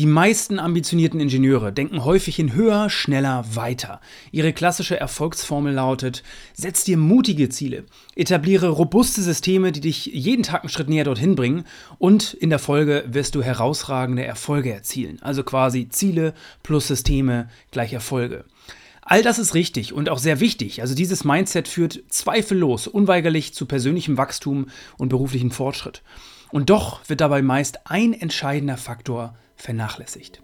Die 0.00 0.06
meisten 0.06 0.58
ambitionierten 0.58 1.20
Ingenieure 1.20 1.74
denken 1.74 2.06
häufig 2.06 2.38
in 2.38 2.54
höher, 2.54 2.88
schneller, 2.88 3.44
weiter. 3.52 4.00
Ihre 4.32 4.54
klassische 4.54 4.98
Erfolgsformel 4.98 5.74
lautet, 5.74 6.22
setz 6.54 6.84
dir 6.84 6.96
mutige 6.96 7.50
Ziele, 7.50 7.84
etabliere 8.16 8.70
robuste 8.70 9.20
Systeme, 9.20 9.72
die 9.72 9.82
dich 9.82 10.06
jeden 10.06 10.42
Tag 10.42 10.62
einen 10.62 10.70
Schritt 10.70 10.88
näher 10.88 11.04
dorthin 11.04 11.34
bringen 11.34 11.64
und 11.98 12.32
in 12.32 12.48
der 12.48 12.58
Folge 12.58 13.04
wirst 13.08 13.34
du 13.34 13.42
herausragende 13.42 14.24
Erfolge 14.24 14.72
erzielen. 14.72 15.18
Also 15.20 15.42
quasi 15.42 15.90
Ziele 15.90 16.32
plus 16.62 16.88
Systeme 16.88 17.50
gleich 17.70 17.92
Erfolge. 17.92 18.46
All 19.02 19.20
das 19.20 19.38
ist 19.38 19.52
richtig 19.52 19.92
und 19.92 20.08
auch 20.08 20.18
sehr 20.18 20.40
wichtig. 20.40 20.80
Also 20.80 20.94
dieses 20.94 21.24
Mindset 21.24 21.68
führt 21.68 22.04
zweifellos 22.08 22.86
unweigerlich 22.86 23.52
zu 23.52 23.66
persönlichem 23.66 24.16
Wachstum 24.16 24.68
und 24.96 25.10
beruflichem 25.10 25.50
Fortschritt. 25.50 26.00
Und 26.48 26.70
doch 26.70 27.06
wird 27.06 27.20
dabei 27.20 27.42
meist 27.42 27.80
ein 27.84 28.14
entscheidender 28.14 28.78
Faktor 28.78 29.34
vernachlässigt. 29.60 30.42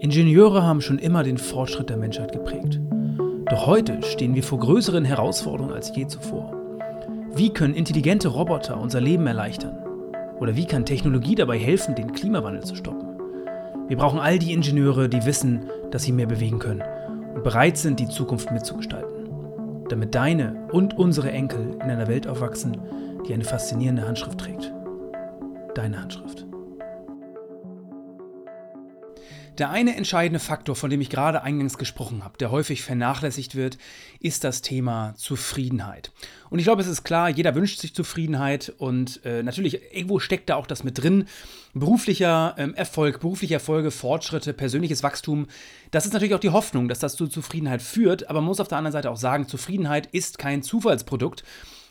Ingenieure 0.00 0.62
haben 0.62 0.80
schon 0.80 0.98
immer 0.98 1.22
den 1.22 1.38
Fortschritt 1.38 1.90
der 1.90 1.96
Menschheit 1.96 2.32
geprägt. 2.32 2.80
Doch 3.46 3.66
heute 3.66 4.02
stehen 4.02 4.34
wir 4.34 4.42
vor 4.42 4.58
größeren 4.58 5.04
Herausforderungen 5.04 5.74
als 5.74 5.94
je 5.94 6.06
zuvor. 6.06 6.54
Wie 7.34 7.50
können 7.50 7.74
intelligente 7.74 8.28
Roboter 8.28 8.80
unser 8.80 9.00
Leben 9.00 9.26
erleichtern? 9.26 9.76
Oder 10.40 10.56
wie 10.56 10.66
kann 10.66 10.86
Technologie 10.86 11.34
dabei 11.34 11.58
helfen, 11.58 11.94
den 11.94 12.12
Klimawandel 12.12 12.64
zu 12.64 12.74
stoppen? 12.74 13.18
Wir 13.88 13.96
brauchen 13.96 14.20
all 14.20 14.38
die 14.38 14.52
Ingenieure, 14.52 15.08
die 15.08 15.24
wissen, 15.24 15.68
dass 15.90 16.04
sie 16.04 16.12
mehr 16.12 16.26
bewegen 16.26 16.58
können 16.58 16.84
und 17.34 17.42
bereit 17.42 17.76
sind, 17.76 18.00
die 18.00 18.08
Zukunft 18.08 18.50
mitzugestalten. 18.50 19.28
Damit 19.88 20.14
deine 20.14 20.68
und 20.72 20.96
unsere 20.96 21.32
Enkel 21.32 21.74
in 21.74 21.90
einer 21.90 22.08
Welt 22.08 22.26
aufwachsen, 22.26 22.76
die 23.26 23.34
eine 23.34 23.44
faszinierende 23.44 24.06
Handschrift 24.06 24.38
trägt. 24.38 24.72
Deine 25.74 26.00
Handschrift. 26.00 26.47
Der 29.58 29.70
eine 29.70 29.96
entscheidende 29.96 30.38
Faktor, 30.38 30.76
von 30.76 30.88
dem 30.88 31.00
ich 31.00 31.10
gerade 31.10 31.42
eingangs 31.42 31.78
gesprochen 31.78 32.22
habe, 32.22 32.38
der 32.38 32.52
häufig 32.52 32.82
vernachlässigt 32.82 33.56
wird, 33.56 33.76
ist 34.20 34.44
das 34.44 34.62
Thema 34.62 35.14
Zufriedenheit. 35.16 36.12
Und 36.48 36.60
ich 36.60 36.64
glaube, 36.64 36.80
es 36.80 36.86
ist 36.86 37.02
klar, 37.02 37.28
jeder 37.28 37.56
wünscht 37.56 37.80
sich 37.80 37.92
Zufriedenheit 37.92 38.72
und 38.78 39.20
äh, 39.24 39.42
natürlich 39.42 39.80
irgendwo 39.92 40.20
steckt 40.20 40.48
da 40.48 40.54
auch 40.54 40.68
das 40.68 40.84
mit 40.84 41.02
drin. 41.02 41.24
Beruflicher 41.74 42.54
ähm, 42.56 42.72
Erfolg, 42.76 43.18
berufliche 43.18 43.54
Erfolge, 43.54 43.90
Fortschritte, 43.90 44.52
persönliches 44.52 45.02
Wachstum. 45.02 45.48
Das 45.90 46.06
ist 46.06 46.12
natürlich 46.12 46.34
auch 46.34 46.40
die 46.40 46.50
Hoffnung, 46.50 46.86
dass 46.86 47.00
das 47.00 47.16
zu 47.16 47.26
Zufriedenheit 47.26 47.82
führt. 47.82 48.30
Aber 48.30 48.40
man 48.40 48.48
muss 48.48 48.60
auf 48.60 48.68
der 48.68 48.78
anderen 48.78 48.92
Seite 48.92 49.10
auch 49.10 49.16
sagen, 49.16 49.48
Zufriedenheit 49.48 50.06
ist 50.06 50.38
kein 50.38 50.62
Zufallsprodukt, 50.62 51.42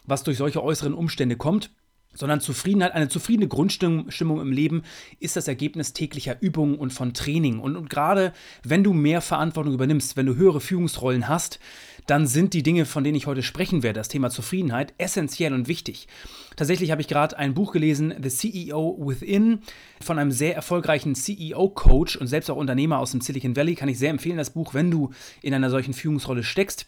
was 0.05 0.23
durch 0.23 0.37
solche 0.37 0.63
äußeren 0.63 0.93
Umstände 0.93 1.35
kommt 1.35 1.69
sondern 2.17 2.41
Zufriedenheit, 2.41 2.93
eine 2.93 3.09
zufriedene 3.09 3.47
Grundstimmung 3.47 4.41
im 4.41 4.51
Leben 4.51 4.83
ist 5.19 5.35
das 5.35 5.47
Ergebnis 5.47 5.93
täglicher 5.93 6.37
Übungen 6.41 6.75
und 6.75 6.91
von 6.91 7.13
Training. 7.13 7.59
Und, 7.59 7.75
und 7.75 7.89
gerade 7.89 8.33
wenn 8.63 8.83
du 8.83 8.93
mehr 8.93 9.21
Verantwortung 9.21 9.73
übernimmst, 9.73 10.17
wenn 10.17 10.25
du 10.25 10.35
höhere 10.35 10.59
Führungsrollen 10.59 11.27
hast, 11.27 11.59
dann 12.07 12.25
sind 12.25 12.53
die 12.53 12.63
Dinge, 12.63 12.85
von 12.85 13.03
denen 13.03 13.17
ich 13.17 13.27
heute 13.27 13.43
sprechen 13.43 13.83
werde, 13.83 13.99
das 13.99 14.07
Thema 14.07 14.29
Zufriedenheit, 14.29 14.93
essentiell 14.97 15.53
und 15.53 15.67
wichtig. 15.67 16.07
Tatsächlich 16.55 16.89
habe 16.89 17.01
ich 17.01 17.07
gerade 17.07 17.37
ein 17.37 17.53
Buch 17.53 17.73
gelesen, 17.73 18.15
The 18.21 18.29
CEO 18.29 18.97
Within, 18.99 19.59
von 20.01 20.17
einem 20.17 20.31
sehr 20.31 20.55
erfolgreichen 20.55 21.15
CEO-Coach 21.15 22.15
und 22.15 22.27
selbst 22.27 22.49
auch 22.49 22.55
Unternehmer 22.55 22.99
aus 22.99 23.11
dem 23.11 23.21
Silicon 23.21 23.55
Valley. 23.55 23.75
Kann 23.75 23.89
ich 23.89 23.99
sehr 23.99 24.09
empfehlen, 24.09 24.37
das 24.37 24.51
Buch, 24.51 24.73
wenn 24.73 24.89
du 24.89 25.11
in 25.41 25.53
einer 25.53 25.69
solchen 25.69 25.93
Führungsrolle 25.93 26.43
steckst. 26.43 26.87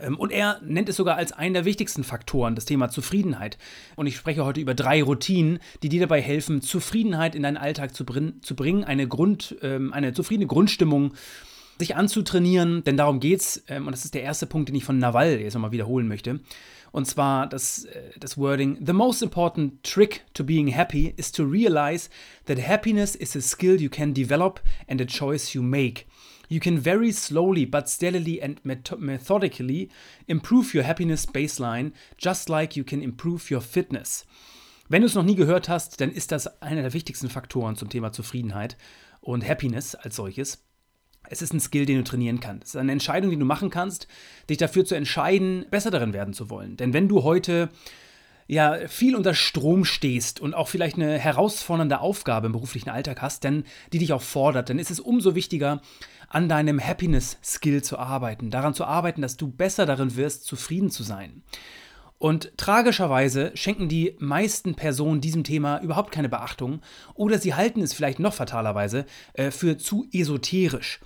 Ähm, 0.00 0.16
und 0.16 0.32
er 0.32 0.60
nennt 0.62 0.88
es 0.88 0.96
sogar 0.96 1.16
als 1.16 1.32
einen 1.32 1.54
der 1.54 1.64
wichtigsten 1.64 2.04
Faktoren, 2.04 2.54
das 2.54 2.64
Thema 2.64 2.88
Zufriedenheit. 2.88 3.58
Und 3.96 4.06
ich 4.06 4.16
spreche 4.16 4.44
heute 4.44 4.60
über 4.60 4.74
drei 4.74 5.02
Routinen, 5.02 5.58
die 5.82 5.88
dir 5.88 6.00
dabei 6.00 6.20
helfen, 6.20 6.62
Zufriedenheit 6.62 7.34
in 7.34 7.42
deinen 7.42 7.56
Alltag 7.56 7.94
zu, 7.94 8.04
brin 8.04 8.40
zu 8.42 8.56
bringen, 8.56 8.84
eine, 8.84 9.08
Grund, 9.08 9.56
ähm, 9.62 9.92
eine 9.92 10.12
zufriedene 10.12 10.46
Grundstimmung 10.46 11.12
sich 11.78 11.96
anzutrainieren, 11.96 12.84
denn 12.84 12.96
darum 12.96 13.20
geht's. 13.20 13.62
Ähm, 13.68 13.86
und 13.86 13.92
das 13.92 14.04
ist 14.04 14.14
der 14.14 14.22
erste 14.22 14.46
Punkt, 14.46 14.68
den 14.68 14.76
ich 14.76 14.84
von 14.84 14.98
Naval 14.98 15.40
jetzt 15.40 15.54
nochmal 15.54 15.72
wiederholen 15.72 16.08
möchte. 16.08 16.40
Und 16.92 17.06
zwar 17.06 17.46
das, 17.46 17.84
äh, 17.84 18.10
das 18.18 18.38
Wording: 18.38 18.78
The 18.84 18.92
most 18.92 19.22
important 19.22 19.82
trick 19.82 20.24
to 20.34 20.44
being 20.44 20.68
happy 20.68 21.12
is 21.16 21.30
to 21.32 21.44
realize 21.44 22.08
that 22.46 22.58
happiness 22.58 23.14
is 23.14 23.36
a 23.36 23.40
skill 23.40 23.80
you 23.80 23.90
can 23.90 24.14
develop 24.14 24.60
and 24.88 25.00
a 25.00 25.04
choice 25.04 25.52
you 25.52 25.62
make. 25.62 26.06
You 26.48 26.60
can 26.60 26.78
very 26.78 27.12
slowly 27.12 27.66
but 27.66 27.88
steadily 27.88 28.42
and 28.42 28.60
methodically 28.64 29.90
improve 30.26 30.74
your 30.74 30.84
happiness 30.84 31.26
baseline, 31.26 31.92
just 32.18 32.48
like 32.48 32.76
you 32.76 32.84
can 32.84 33.02
improve 33.02 33.50
your 33.50 33.60
fitness. 33.60 34.24
Wenn 34.88 35.02
du 35.02 35.06
es 35.06 35.14
noch 35.14 35.24
nie 35.24 35.34
gehört 35.34 35.68
hast, 35.68 36.00
dann 36.00 36.12
ist 36.12 36.30
das 36.30 36.62
einer 36.62 36.82
der 36.82 36.92
wichtigsten 36.92 37.28
Faktoren 37.28 37.74
zum 37.74 37.88
Thema 37.88 38.12
Zufriedenheit 38.12 38.76
und 39.20 39.46
Happiness 39.46 39.96
als 39.96 40.16
solches. 40.16 40.62
Es 41.28 41.42
ist 41.42 41.52
ein 41.52 41.60
Skill, 41.60 41.86
den 41.86 41.98
du 41.98 42.04
trainieren 42.04 42.38
kannst. 42.38 42.68
Es 42.68 42.74
ist 42.74 42.80
eine 42.80 42.92
Entscheidung, 42.92 43.30
die 43.30 43.38
du 43.38 43.44
machen 43.44 43.70
kannst, 43.70 44.06
dich 44.48 44.58
dafür 44.58 44.84
zu 44.84 44.94
entscheiden, 44.94 45.66
besser 45.70 45.90
darin 45.90 46.12
werden 46.12 46.34
zu 46.34 46.50
wollen. 46.50 46.76
Denn 46.76 46.92
wenn 46.92 47.08
du 47.08 47.24
heute 47.24 47.68
ja 48.46 48.88
viel 48.88 49.16
unter 49.16 49.34
Strom 49.34 49.84
stehst 49.84 50.40
und 50.40 50.54
auch 50.54 50.68
vielleicht 50.68 50.96
eine 50.96 51.18
herausfordernde 51.18 52.00
Aufgabe 52.00 52.46
im 52.46 52.52
beruflichen 52.52 52.90
Alltag 52.90 53.22
hast, 53.22 53.44
denn 53.44 53.64
die 53.92 53.98
dich 53.98 54.12
auch 54.12 54.22
fordert, 54.22 54.70
dann 54.70 54.78
ist 54.78 54.90
es 54.90 55.00
umso 55.00 55.34
wichtiger, 55.34 55.80
an 56.28 56.48
deinem 56.48 56.80
Happiness-Skill 56.80 57.82
zu 57.82 57.98
arbeiten, 57.98 58.50
daran 58.50 58.74
zu 58.74 58.84
arbeiten, 58.84 59.22
dass 59.22 59.36
du 59.36 59.48
besser 59.48 59.86
darin 59.86 60.16
wirst, 60.16 60.44
zufrieden 60.44 60.90
zu 60.90 61.02
sein. 61.02 61.42
Und 62.18 62.56
tragischerweise 62.56 63.52
schenken 63.54 63.88
die 63.88 64.16
meisten 64.18 64.74
Personen 64.74 65.20
diesem 65.20 65.44
Thema 65.44 65.80
überhaupt 65.82 66.12
keine 66.12 66.30
Beachtung 66.30 66.80
oder 67.14 67.38
sie 67.38 67.54
halten 67.54 67.82
es 67.82 67.92
vielleicht 67.92 68.18
noch 68.18 68.32
fatalerweise 68.32 69.04
äh, 69.34 69.50
für 69.50 69.76
zu 69.76 70.08
esoterisch. 70.12 71.00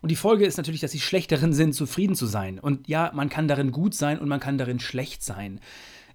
Und 0.00 0.10
die 0.10 0.16
Folge 0.16 0.46
ist 0.46 0.56
natürlich, 0.56 0.80
dass 0.80 0.92
sie 0.92 1.00
schlecht 1.00 1.32
darin 1.32 1.52
sind, 1.52 1.74
zufrieden 1.74 2.14
zu 2.14 2.26
sein. 2.26 2.58
Und 2.58 2.88
ja, 2.88 3.10
man 3.14 3.28
kann 3.28 3.48
darin 3.48 3.72
gut 3.72 3.94
sein 3.94 4.18
und 4.18 4.28
man 4.28 4.40
kann 4.40 4.56
darin 4.56 4.80
schlecht 4.80 5.22
sein. 5.22 5.60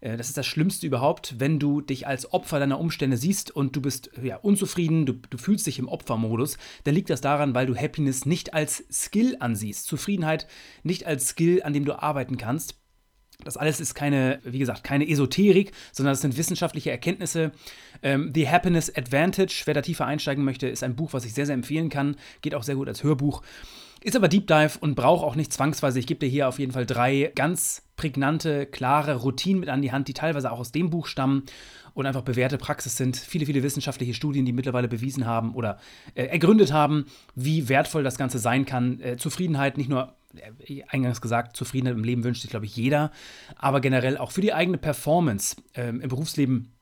Äh, 0.03 0.17
das 0.17 0.27
ist 0.27 0.37
das 0.37 0.45
Schlimmste 0.45 0.85
überhaupt, 0.85 1.35
wenn 1.39 1.59
du 1.59 1.81
dich 1.81 2.05
als 2.05 2.31
Opfer 2.33 2.59
deiner 2.59 2.79
Umstände 2.79 3.17
siehst 3.17 3.51
und 3.51 3.75
du 3.75 3.81
bist 3.81 4.11
ja, 4.21 4.37
unzufrieden, 4.37 5.05
du, 5.05 5.13
du 5.13 5.37
fühlst 5.37 5.65
dich 5.65 5.79
im 5.79 5.87
Opfermodus, 5.87 6.57
dann 6.83 6.93
liegt 6.93 7.09
das 7.09 7.21
daran, 7.21 7.55
weil 7.55 7.65
du 7.65 7.75
Happiness 7.75 8.25
nicht 8.25 8.53
als 8.53 8.83
Skill 8.91 9.37
ansiehst, 9.39 9.87
Zufriedenheit 9.87 10.47
nicht 10.83 11.05
als 11.05 11.29
Skill, 11.29 11.63
an 11.63 11.73
dem 11.73 11.85
du 11.85 11.97
arbeiten 12.01 12.37
kannst. 12.37 12.75
Das 13.43 13.57
alles 13.57 13.79
ist 13.79 13.93
keine, 13.93 14.39
wie 14.43 14.59
gesagt, 14.59 14.83
keine 14.83 15.07
Esoterik, 15.07 15.71
sondern 15.91 16.13
das 16.13 16.21
sind 16.21 16.37
wissenschaftliche 16.37 16.91
Erkenntnisse. 16.91 17.51
Ähm, 18.01 18.31
The 18.33 18.49
Happiness 18.49 18.95
Advantage, 18.95 19.63
wer 19.65 19.73
da 19.73 19.81
tiefer 19.81 20.05
einsteigen 20.05 20.43
möchte, 20.43 20.67
ist 20.67 20.83
ein 20.83 20.95
Buch, 20.95 21.13
was 21.13 21.25
ich 21.25 21.33
sehr, 21.33 21.45
sehr 21.45 21.55
empfehlen 21.55 21.89
kann. 21.89 22.15
Geht 22.41 22.55
auch 22.55 22.63
sehr 22.63 22.75
gut 22.75 22.87
als 22.87 23.03
Hörbuch. 23.03 23.41
Ist 24.03 24.17
aber 24.17 24.27
Deep 24.27 24.47
Dive 24.47 24.79
und 24.81 24.95
braucht 24.95 25.23
auch 25.23 25.35
nicht 25.35 25.53
zwangsweise. 25.53 25.97
Ich 25.97 26.07
gebe 26.07 26.19
dir 26.19 26.27
hier 26.27 26.49
auf 26.49 26.59
jeden 26.59 26.73
Fall 26.73 26.85
drei 26.85 27.31
ganz 27.35 27.83
prägnante, 27.95 28.65
klare 28.65 29.15
Routinen 29.15 29.61
mit 29.61 29.69
an 29.69 29.81
die 29.81 29.93
Hand, 29.93 30.09
die 30.09 30.13
teilweise 30.13 30.51
auch 30.51 30.59
aus 30.59 30.73
dem 30.73 30.89
Buch 30.89 31.07
stammen 31.07 31.43
und 31.93 32.05
einfach 32.05 32.23
bewährte 32.23 32.57
Praxis 32.57 32.97
sind. 32.97 33.15
Viele, 33.15 33.45
viele 33.45 33.63
wissenschaftliche 33.63 34.13
Studien, 34.13 34.43
die 34.45 34.51
mittlerweile 34.51 34.89
bewiesen 34.89 35.25
haben 35.25 35.53
oder 35.53 35.77
äh, 36.15 36.25
ergründet 36.25 36.73
haben, 36.73 37.05
wie 37.35 37.69
wertvoll 37.69 38.03
das 38.03 38.17
Ganze 38.17 38.39
sein 38.39 38.65
kann. 38.65 38.99
Äh, 38.99 39.15
Zufriedenheit, 39.15 39.77
nicht 39.77 39.89
nur 39.89 40.13
eingangs 40.87 41.21
gesagt, 41.21 41.55
Zufriedenheit 41.55 41.95
im 41.95 42.03
Leben 42.03 42.23
wünscht 42.23 42.41
sich, 42.41 42.49
glaube 42.49 42.65
ich, 42.65 42.75
jeder, 42.75 43.11
aber 43.55 43.81
generell 43.81 44.17
auch 44.17 44.31
für 44.31 44.41
die 44.41 44.53
eigene 44.53 44.77
Performance 44.77 45.55
ähm, 45.75 46.01
im 46.01 46.09
Berufsleben 46.09 46.73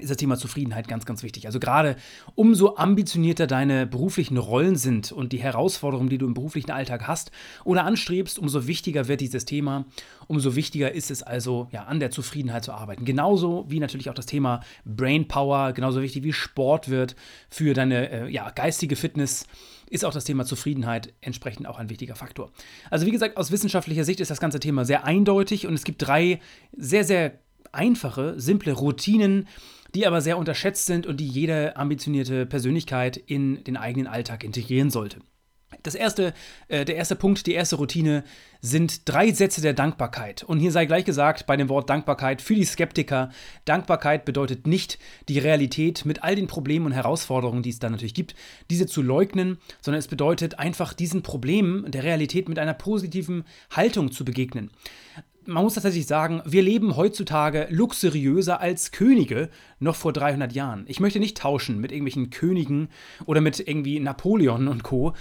ist 0.00 0.10
das 0.10 0.16
Thema 0.16 0.38
Zufriedenheit 0.38 0.88
ganz, 0.88 1.04
ganz 1.04 1.22
wichtig. 1.22 1.46
Also 1.46 1.60
gerade 1.60 1.96
umso 2.34 2.76
ambitionierter 2.76 3.46
deine 3.46 3.86
beruflichen 3.86 4.38
Rollen 4.38 4.76
sind 4.76 5.12
und 5.12 5.32
die 5.32 5.42
Herausforderungen, 5.42 6.08
die 6.08 6.16
du 6.16 6.26
im 6.26 6.32
beruflichen 6.32 6.70
Alltag 6.70 7.06
hast 7.06 7.30
oder 7.64 7.84
anstrebst, 7.84 8.38
umso 8.38 8.66
wichtiger 8.66 9.06
wird 9.06 9.20
dieses 9.20 9.44
Thema. 9.44 9.84
Umso 10.28 10.56
wichtiger 10.56 10.92
ist 10.92 11.10
es 11.10 11.22
also, 11.22 11.68
ja, 11.72 11.84
an 11.84 12.00
der 12.00 12.10
Zufriedenheit 12.10 12.64
zu 12.64 12.72
arbeiten. 12.72 13.04
Genauso 13.04 13.66
wie 13.68 13.80
natürlich 13.80 14.08
auch 14.08 14.14
das 14.14 14.24
Thema 14.24 14.60
Brain 14.86 15.28
Power, 15.28 15.72
genauso 15.72 16.00
wichtig 16.00 16.24
wie 16.24 16.32
Sport 16.32 16.88
wird 16.88 17.14
für 17.50 17.74
deine 17.74 18.10
äh, 18.10 18.30
ja, 18.30 18.50
geistige 18.50 18.96
Fitness 18.96 19.46
ist 19.90 20.06
auch 20.06 20.14
das 20.14 20.24
Thema 20.24 20.46
Zufriedenheit 20.46 21.12
entsprechend 21.20 21.68
auch 21.68 21.78
ein 21.78 21.90
wichtiger 21.90 22.14
Faktor. 22.14 22.50
Also 22.90 23.04
wie 23.04 23.10
gesagt, 23.10 23.36
aus 23.36 23.50
wissenschaftlicher 23.50 24.04
Sicht 24.04 24.20
ist 24.20 24.30
das 24.30 24.40
ganze 24.40 24.58
Thema 24.58 24.86
sehr 24.86 25.04
eindeutig 25.04 25.66
und 25.66 25.74
es 25.74 25.84
gibt 25.84 26.00
drei 26.00 26.40
sehr, 26.74 27.04
sehr 27.04 27.38
einfache, 27.72 28.40
simple 28.40 28.72
Routinen, 28.72 29.48
die 29.94 30.06
aber 30.06 30.20
sehr 30.20 30.38
unterschätzt 30.38 30.86
sind 30.86 31.06
und 31.06 31.18
die 31.18 31.28
jede 31.28 31.76
ambitionierte 31.76 32.46
Persönlichkeit 32.46 33.16
in 33.16 33.62
den 33.64 33.76
eigenen 33.76 34.06
Alltag 34.06 34.44
integrieren 34.44 34.90
sollte. 34.90 35.18
Das 35.82 35.94
erste, 35.94 36.34
äh, 36.68 36.84
der 36.84 36.96
erste 36.96 37.16
Punkt, 37.16 37.46
die 37.46 37.54
erste 37.54 37.76
Routine 37.76 38.24
sind 38.60 39.08
drei 39.08 39.32
Sätze 39.32 39.60
der 39.60 39.72
Dankbarkeit. 39.72 40.44
Und 40.44 40.60
hier 40.60 40.70
sei 40.70 40.86
gleich 40.86 41.04
gesagt, 41.04 41.46
bei 41.46 41.56
dem 41.56 41.68
Wort 41.68 41.90
Dankbarkeit 41.90 42.42
für 42.42 42.54
die 42.54 42.64
Skeptiker, 42.64 43.30
Dankbarkeit 43.64 44.24
bedeutet 44.24 44.66
nicht 44.66 44.98
die 45.28 45.38
Realität 45.38 46.04
mit 46.04 46.22
all 46.22 46.36
den 46.36 46.46
Problemen 46.46 46.86
und 46.86 46.92
Herausforderungen, 46.92 47.62
die 47.62 47.70
es 47.70 47.78
da 47.78 47.90
natürlich 47.90 48.14
gibt, 48.14 48.34
diese 48.70 48.86
zu 48.86 49.02
leugnen, 49.02 49.58
sondern 49.80 49.98
es 49.98 50.08
bedeutet 50.08 50.58
einfach 50.58 50.92
diesen 50.92 51.22
Problemen 51.22 51.90
der 51.90 52.04
Realität 52.04 52.48
mit 52.48 52.58
einer 52.58 52.74
positiven 52.74 53.44
Haltung 53.70 54.12
zu 54.12 54.24
begegnen. 54.24 54.70
Man 55.46 55.64
muss 55.64 55.74
tatsächlich 55.74 56.06
sagen, 56.06 56.42
wir 56.44 56.62
leben 56.62 56.96
heutzutage 56.96 57.66
luxuriöser 57.70 58.60
als 58.60 58.92
Könige 58.92 59.48
noch 59.78 59.96
vor 59.96 60.12
300 60.12 60.52
Jahren. 60.52 60.84
Ich 60.88 61.00
möchte 61.00 61.18
nicht 61.18 61.38
tauschen 61.38 61.78
mit 61.80 61.92
irgendwelchen 61.92 62.30
Königen 62.30 62.88
oder 63.26 63.40
mit 63.40 63.60
irgendwie 63.60 64.00
Napoleon 64.00 64.68
und 64.68 64.82
Co. 64.82 65.14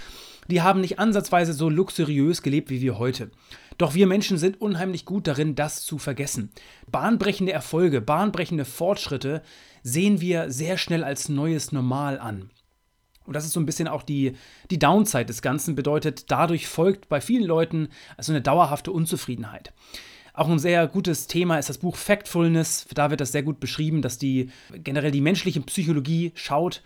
Die 0.50 0.62
haben 0.62 0.82
nicht 0.82 1.00
ansatzweise 1.00 1.54
so 1.54 1.70
luxuriös 1.70 2.42
gelebt 2.42 2.70
wie 2.70 2.82
wir 2.82 3.00
heute. 3.00 3.32
Doch 3.78 3.94
wir 3.94 4.08
Menschen 4.08 4.38
sind 4.38 4.62
unheimlich 4.62 5.06
gut 5.06 5.28
darin, 5.28 5.56
das 5.56 5.84
zu 5.84 5.98
vergessen. 5.98 6.52
Bahnbrechende 6.92 7.52
Erfolge, 7.52 8.02
bahnbrechende 8.02 8.66
Fortschritte 8.66 9.42
sehen 9.84 10.22
wir 10.22 10.52
sehr 10.52 10.78
schnell 10.78 11.04
als 11.04 11.30
neues 11.30 11.72
Normal 11.72 12.20
an. 12.20 12.50
Und 13.26 13.36
das 13.36 13.46
ist 13.46 13.54
so 13.54 13.60
ein 13.60 13.66
bisschen 13.66 13.88
auch 13.88 14.04
die, 14.04 14.34
die 14.70 14.80
Downside 14.80 15.26
des 15.26 15.42
Ganzen, 15.42 15.76
bedeutet, 15.76 16.32
dadurch 16.32 16.68
folgt 16.68 17.08
bei 17.08 17.22
vielen 17.22 17.46
Leuten 17.46 17.90
also 18.18 18.32
eine 18.32 18.42
dauerhafte 18.42 18.92
Unzufriedenheit. 18.92 19.74
Auch 20.34 20.50
ein 20.50 20.60
sehr 20.60 20.88
gutes 20.88 21.28
Thema 21.28 21.58
ist 21.58 21.70
das 21.70 21.78
Buch 21.78 21.98
Factfulness. 21.98 22.88
Da 22.94 23.10
wird 23.10 23.22
das 23.22 23.32
sehr 23.32 23.44
gut 23.44 23.60
beschrieben, 23.60 24.02
dass 24.02 24.18
die 24.18 24.50
generell 24.74 25.12
die 25.12 25.22
menschliche 25.22 25.62
Psychologie 25.62 26.32
schaut 26.36 26.82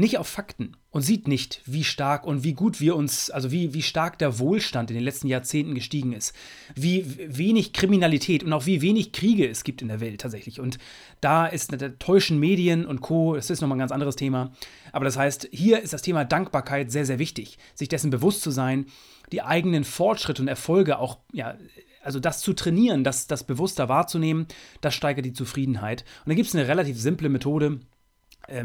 nicht 0.00 0.18
auf 0.18 0.26
Fakten 0.26 0.76
und 0.90 1.02
sieht 1.02 1.28
nicht, 1.28 1.62
wie 1.66 1.84
stark 1.84 2.26
und 2.26 2.42
wie 2.42 2.54
gut 2.54 2.80
wir 2.80 2.96
uns, 2.96 3.30
also 3.30 3.52
wie, 3.52 3.74
wie 3.74 3.82
stark 3.82 4.18
der 4.18 4.38
Wohlstand 4.38 4.90
in 4.90 4.96
den 4.96 5.04
letzten 5.04 5.28
Jahrzehnten 5.28 5.74
gestiegen 5.74 6.12
ist, 6.12 6.34
wie 6.74 7.04
wenig 7.18 7.72
Kriminalität 7.72 8.42
und 8.42 8.52
auch 8.52 8.66
wie 8.66 8.82
wenig 8.82 9.12
Kriege 9.12 9.48
es 9.48 9.62
gibt 9.62 9.82
in 9.82 9.88
der 9.88 10.00
Welt 10.00 10.20
tatsächlich. 10.20 10.58
Und 10.58 10.78
da 11.20 11.46
ist 11.46 11.70
der 11.80 11.98
täuschen 11.98 12.40
Medien 12.40 12.84
und 12.84 13.00
Co., 13.00 13.36
das 13.36 13.50
ist 13.50 13.60
nochmal 13.60 13.76
ein 13.76 13.80
ganz 13.80 13.92
anderes 13.92 14.16
Thema. 14.16 14.52
Aber 14.92 15.04
das 15.04 15.16
heißt, 15.16 15.48
hier 15.52 15.80
ist 15.80 15.92
das 15.92 16.02
Thema 16.02 16.24
Dankbarkeit 16.24 16.90
sehr, 16.90 17.06
sehr 17.06 17.18
wichtig, 17.18 17.58
sich 17.74 17.88
dessen 17.88 18.10
bewusst 18.10 18.42
zu 18.42 18.50
sein, 18.50 18.86
die 19.30 19.42
eigenen 19.42 19.84
Fortschritte 19.84 20.42
und 20.42 20.48
Erfolge 20.48 20.98
auch, 20.98 21.18
ja, 21.32 21.56
also 22.02 22.18
das 22.18 22.40
zu 22.40 22.54
trainieren, 22.54 23.04
das, 23.04 23.26
das 23.26 23.44
bewusster 23.44 23.88
wahrzunehmen, 23.88 24.46
das 24.80 24.94
steigert 24.94 25.26
die 25.26 25.34
Zufriedenheit. 25.34 26.04
Und 26.24 26.30
da 26.30 26.34
gibt 26.34 26.48
es 26.48 26.54
eine 26.54 26.66
relativ 26.66 26.98
simple 26.98 27.28
Methode, 27.28 27.80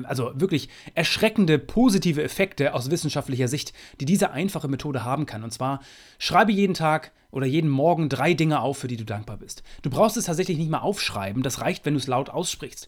also 0.04 0.32
wirklich 0.36 0.70
erschreckende 0.94 1.60
positive 1.60 2.24
Effekte 2.24 2.74
aus 2.74 2.92
wissenschaftlicher 2.92 3.48
Sicht, 3.48 3.74
die 4.00 4.06
diese 4.06 4.32
einfache 4.32 4.68
Methode 4.68 5.04
haben 5.04 5.26
kann. 5.26 5.44
Und 5.44 5.52
zwar 5.52 5.82
schreibe 6.18 6.52
jeden 6.52 6.74
Tag 6.74 7.12
oder 7.32 7.46
jeden 7.46 7.70
Morgen 7.70 8.10
drei 8.10 8.34
Dinge 8.34 8.62
auf, 8.62 8.78
für 8.78 8.88
die 8.88 8.98
du 8.98 9.06
dankbar 9.06 9.38
bist. 9.38 9.64
Du 9.82 9.90
brauchst 9.90 10.18
es 10.18 10.26
tatsächlich 10.26 10.58
nicht 10.58 10.70
mal 10.70 10.80
aufschreiben, 10.80 11.44
das 11.44 11.62
reicht, 11.62 11.86
wenn 11.86 11.94
du 11.94 12.00
es 12.00 12.08
laut 12.08 12.30
aussprichst. 12.30 12.88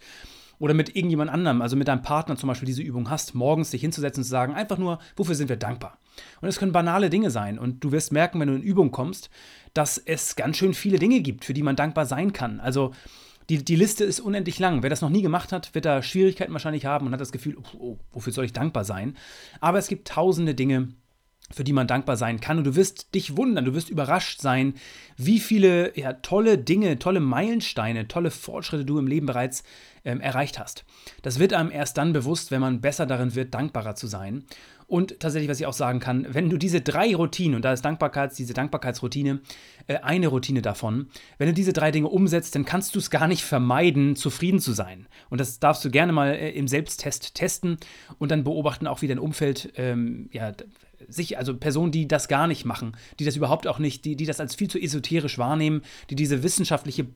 Oder 0.60 0.74
mit 0.74 0.96
irgendjemand 0.96 1.30
anderem, 1.30 1.62
also 1.62 1.76
mit 1.76 1.88
deinem 1.88 2.02
Partner 2.02 2.36
zum 2.36 2.48
Beispiel 2.48 2.66
diese 2.66 2.82
Übung 2.82 3.10
hast, 3.10 3.36
morgens 3.36 3.70
dich 3.70 3.82
hinzusetzen 3.82 4.22
und 4.22 4.26
zu 4.26 4.30
sagen, 4.32 4.56
einfach 4.56 4.80
nur, 4.80 5.00
wofür 5.16 5.36
sind 5.36 5.50
wir 5.50 5.58
dankbar? 5.58 6.00
Und 6.42 6.48
es 6.48 6.58
können 6.58 6.72
banale 6.72 7.12
Dinge 7.12 7.30
sein. 7.30 7.60
Und 7.60 7.84
du 7.84 7.92
wirst 7.92 8.12
merken, 8.12 8.40
wenn 8.40 8.48
du 8.48 8.56
in 8.56 8.64
Übung 8.64 8.92
kommst, 8.92 9.30
dass 9.74 10.00
es 10.00 10.36
ganz 10.36 10.58
schön 10.58 10.74
viele 10.74 10.98
Dinge 10.98 11.22
gibt, 11.22 11.46
für 11.46 11.54
die 11.54 11.62
man 11.62 11.76
dankbar 11.76 12.08
sein 12.08 12.34
kann. 12.34 12.60
Also 12.60 12.94
die, 13.50 13.64
die 13.64 13.76
Liste 13.76 14.04
ist 14.04 14.20
unendlich 14.20 14.60
lang. 14.60 14.84
Wer 14.84 14.90
das 14.90 15.02
noch 15.02 15.10
nie 15.10 15.22
gemacht 15.22 15.52
hat, 15.52 15.74
wird 15.74 15.86
da 15.86 16.02
Schwierigkeiten 16.02 16.54
wahrscheinlich 16.54 16.86
haben 16.86 17.08
und 17.08 17.14
hat 17.14 17.22
das 17.22 17.32
Gefühl, 17.32 17.58
oh, 17.58 17.78
oh, 17.80 17.98
wofür 18.12 18.34
soll 18.34 18.46
ich 18.46 18.54
dankbar 18.54 18.84
sein? 18.84 19.16
Aber 19.60 19.78
es 19.78 19.88
gibt 19.88 20.08
tausende 20.08 20.54
Dinge, 20.54 20.90
für 21.52 21.64
die 21.64 21.74
man 21.74 21.88
dankbar 21.88 22.18
sein 22.18 22.42
kann. 22.42 22.58
Und 22.58 22.66
du 22.66 22.76
wirst 22.76 23.14
dich 23.16 23.38
wundern, 23.38 23.66
du 23.66 23.74
wirst 23.74 23.90
überrascht 23.90 24.42
sein, 24.42 24.74
wie 25.16 25.40
viele 25.40 25.98
ja, 25.98 26.14
tolle 26.14 26.58
Dinge, 26.58 27.00
tolle 27.00 27.22
Meilensteine, 27.22 28.08
tolle 28.08 28.32
Fortschritte 28.32 28.86
du 28.86 29.00
im 29.00 29.08
Leben 29.08 29.28
bereits 29.28 29.64
ähm, 30.04 30.20
erreicht 30.20 30.60
hast. 30.60 30.84
Das 31.22 31.40
wird 31.40 31.54
einem 31.54 31.72
erst 31.72 31.98
dann 31.98 32.12
bewusst, 32.12 32.52
wenn 32.52 32.62
man 32.62 32.82
besser 32.82 33.06
darin 33.06 33.34
wird, 33.34 33.54
dankbarer 33.54 33.96
zu 33.96 34.08
sein. 34.08 34.44
Und 34.88 35.20
tatsächlich, 35.20 35.50
was 35.50 35.60
ich 35.60 35.66
auch 35.66 35.74
sagen 35.74 36.00
kann, 36.00 36.26
wenn 36.30 36.50
du 36.50 36.58
diese 36.58 36.80
drei 36.80 37.14
Routinen, 37.14 37.56
und 37.56 37.66
da 37.66 37.74
ist 37.74 37.84
Dankbarkeits, 37.84 38.38
diese 38.38 38.54
Dankbarkeitsroutine, 38.54 39.42
äh, 39.88 39.98
eine 39.98 40.28
Routine 40.28 40.62
davon, 40.62 41.10
wenn 41.38 41.48
du 41.48 41.54
diese 41.54 41.74
drei 41.74 41.92
Dinge 41.92 42.08
umsetzt, 42.08 42.56
dann 42.56 42.64
kannst 42.64 42.96
du 42.96 43.00
es 43.00 43.10
gar 43.10 43.28
nicht 43.28 43.44
vermeiden, 43.44 44.16
zufrieden 44.16 44.60
zu 44.60 44.72
sein. 44.72 45.08
Und 45.30 45.42
das 45.42 45.60
darfst 45.60 45.84
du 45.84 45.92
gerne 45.92 46.14
mal 46.14 46.30
äh, 46.30 46.52
im 46.52 46.70
Selbsttest 46.70 47.36
testen 47.36 47.78
und 48.18 48.32
dann 48.32 48.46
beobachten 48.46 48.88
auch, 48.88 49.02
wie 49.02 49.08
dein 49.08 49.20
Umfeld, 49.20 49.74
ähm, 49.76 50.30
ja, 50.32 50.54
sich, 51.10 51.38
also 51.38 51.56
Personen, 51.56 51.92
die 51.92 52.08
das 52.08 52.30
gar 52.30 52.48
nicht 52.48 52.64
machen, 52.64 52.96
die 53.20 53.26
das 53.26 53.36
überhaupt 53.36 53.68
auch 53.68 53.80
nicht, 53.80 54.06
die, 54.06 54.16
die 54.16 54.26
das 54.26 54.40
als 54.40 54.56
viel 54.56 54.70
zu 54.70 54.80
esoterisch 54.80 55.38
wahrnehmen, 55.38 55.82
die 56.10 56.16
diese 56.16 56.44
wissenschaftliche 56.44 57.08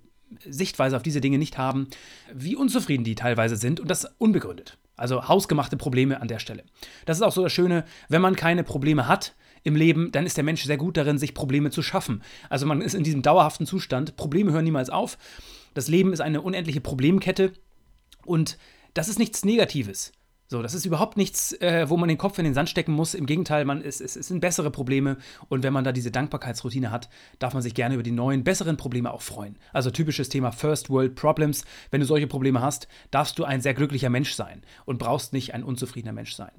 Sichtweise 0.47 0.95
auf 0.95 1.03
diese 1.03 1.21
Dinge 1.21 1.38
nicht 1.38 1.57
haben, 1.57 1.88
wie 2.33 2.56
unzufrieden 2.56 3.03
die 3.03 3.15
teilweise 3.15 3.56
sind 3.56 3.79
und 3.79 3.89
das 3.89 4.06
unbegründet. 4.18 4.77
Also 5.01 5.27
hausgemachte 5.27 5.77
Probleme 5.77 6.21
an 6.21 6.27
der 6.27 6.38
Stelle. 6.38 6.63
Das 7.06 7.18
ist 7.18 7.24
auch 7.24 7.31
so 7.31 7.42
das 7.42 7.51
Schöne, 7.51 7.86
wenn 8.07 8.21
man 8.21 8.36
keine 8.36 8.63
Probleme 8.63 9.07
hat 9.07 9.33
im 9.63 9.75
Leben, 9.75 10.12
dann 10.12 10.27
ist 10.27 10.38
der 10.38 10.44
Mensch 10.44 10.63
sehr 10.63 10.77
gut 10.77 10.95
darin, 10.95 11.18
sich 11.18 11.33
Probleme 11.33 11.71
zu 11.71 11.81
schaffen. 11.81 12.21
Also 12.50 12.68
man 12.68 12.81
ist 12.81 12.94
in 12.94 13.03
diesem 13.03 13.24
dauerhaften 13.24 13.65
Zustand, 13.65 14.15
Probleme 14.15 14.51
hören 14.51 14.63
niemals 14.63 14.92
auf. 14.92 15.18
Das 15.74 15.88
Leben 15.88 16.13
ist 16.13 16.21
eine 16.21 16.42
unendliche 16.42 16.81
Problemkette 16.81 17.51
und 18.25 18.59
das 18.94 19.09
ist 19.09 19.18
nichts 19.18 19.44
Negatives. 19.44 20.12
So, 20.51 20.62
das 20.62 20.74
ist 20.74 20.86
überhaupt 20.86 21.15
nichts, 21.15 21.53
äh, 21.62 21.86
wo 21.88 21.95
man 21.95 22.09
den 22.09 22.18
Kopf 22.18 22.38
in 22.38 22.44
den 22.44 22.53
Sand 22.53 22.69
stecken 22.69 22.92
muss. 22.92 23.13
Im 23.13 23.25
Gegenteil, 23.25 23.63
man, 23.63 23.81
es, 23.81 24.01
es, 24.01 24.18
es 24.18 24.27
sind 24.27 24.42
bessere 24.42 24.69
Probleme. 24.69 25.15
Und 25.48 25.63
wenn 25.63 25.71
man 25.71 25.86
da 25.86 25.94
diese 25.94 26.12
Dankbarkeitsroutine 26.12 26.92
hat, 26.92 27.07
darf 27.39 27.53
man 27.53 27.63
sich 27.63 27.74
gerne 27.74 27.94
über 27.94 28.03
die 28.03 28.12
neuen, 28.12 28.44
besseren 28.44 28.75
Probleme 28.75 29.13
auch 29.13 29.21
freuen. 29.21 29.57
Also 29.71 29.92
typisches 29.92 30.27
Thema 30.27 30.51
First 30.51 30.89
World 30.89 31.15
Problems. 31.15 31.63
Wenn 31.89 32.01
du 32.01 32.06
solche 32.06 32.27
Probleme 32.27 32.59
hast, 32.59 32.89
darfst 33.12 33.39
du 33.39 33.45
ein 33.45 33.62
sehr 33.62 33.74
glücklicher 33.74 34.09
Mensch 34.09 34.33
sein 34.33 34.62
und 34.83 35.00
brauchst 35.00 35.31
nicht 35.31 35.53
ein 35.53 35.63
unzufriedener 35.63 36.12
Mensch 36.12 36.36
sein. 36.36 36.51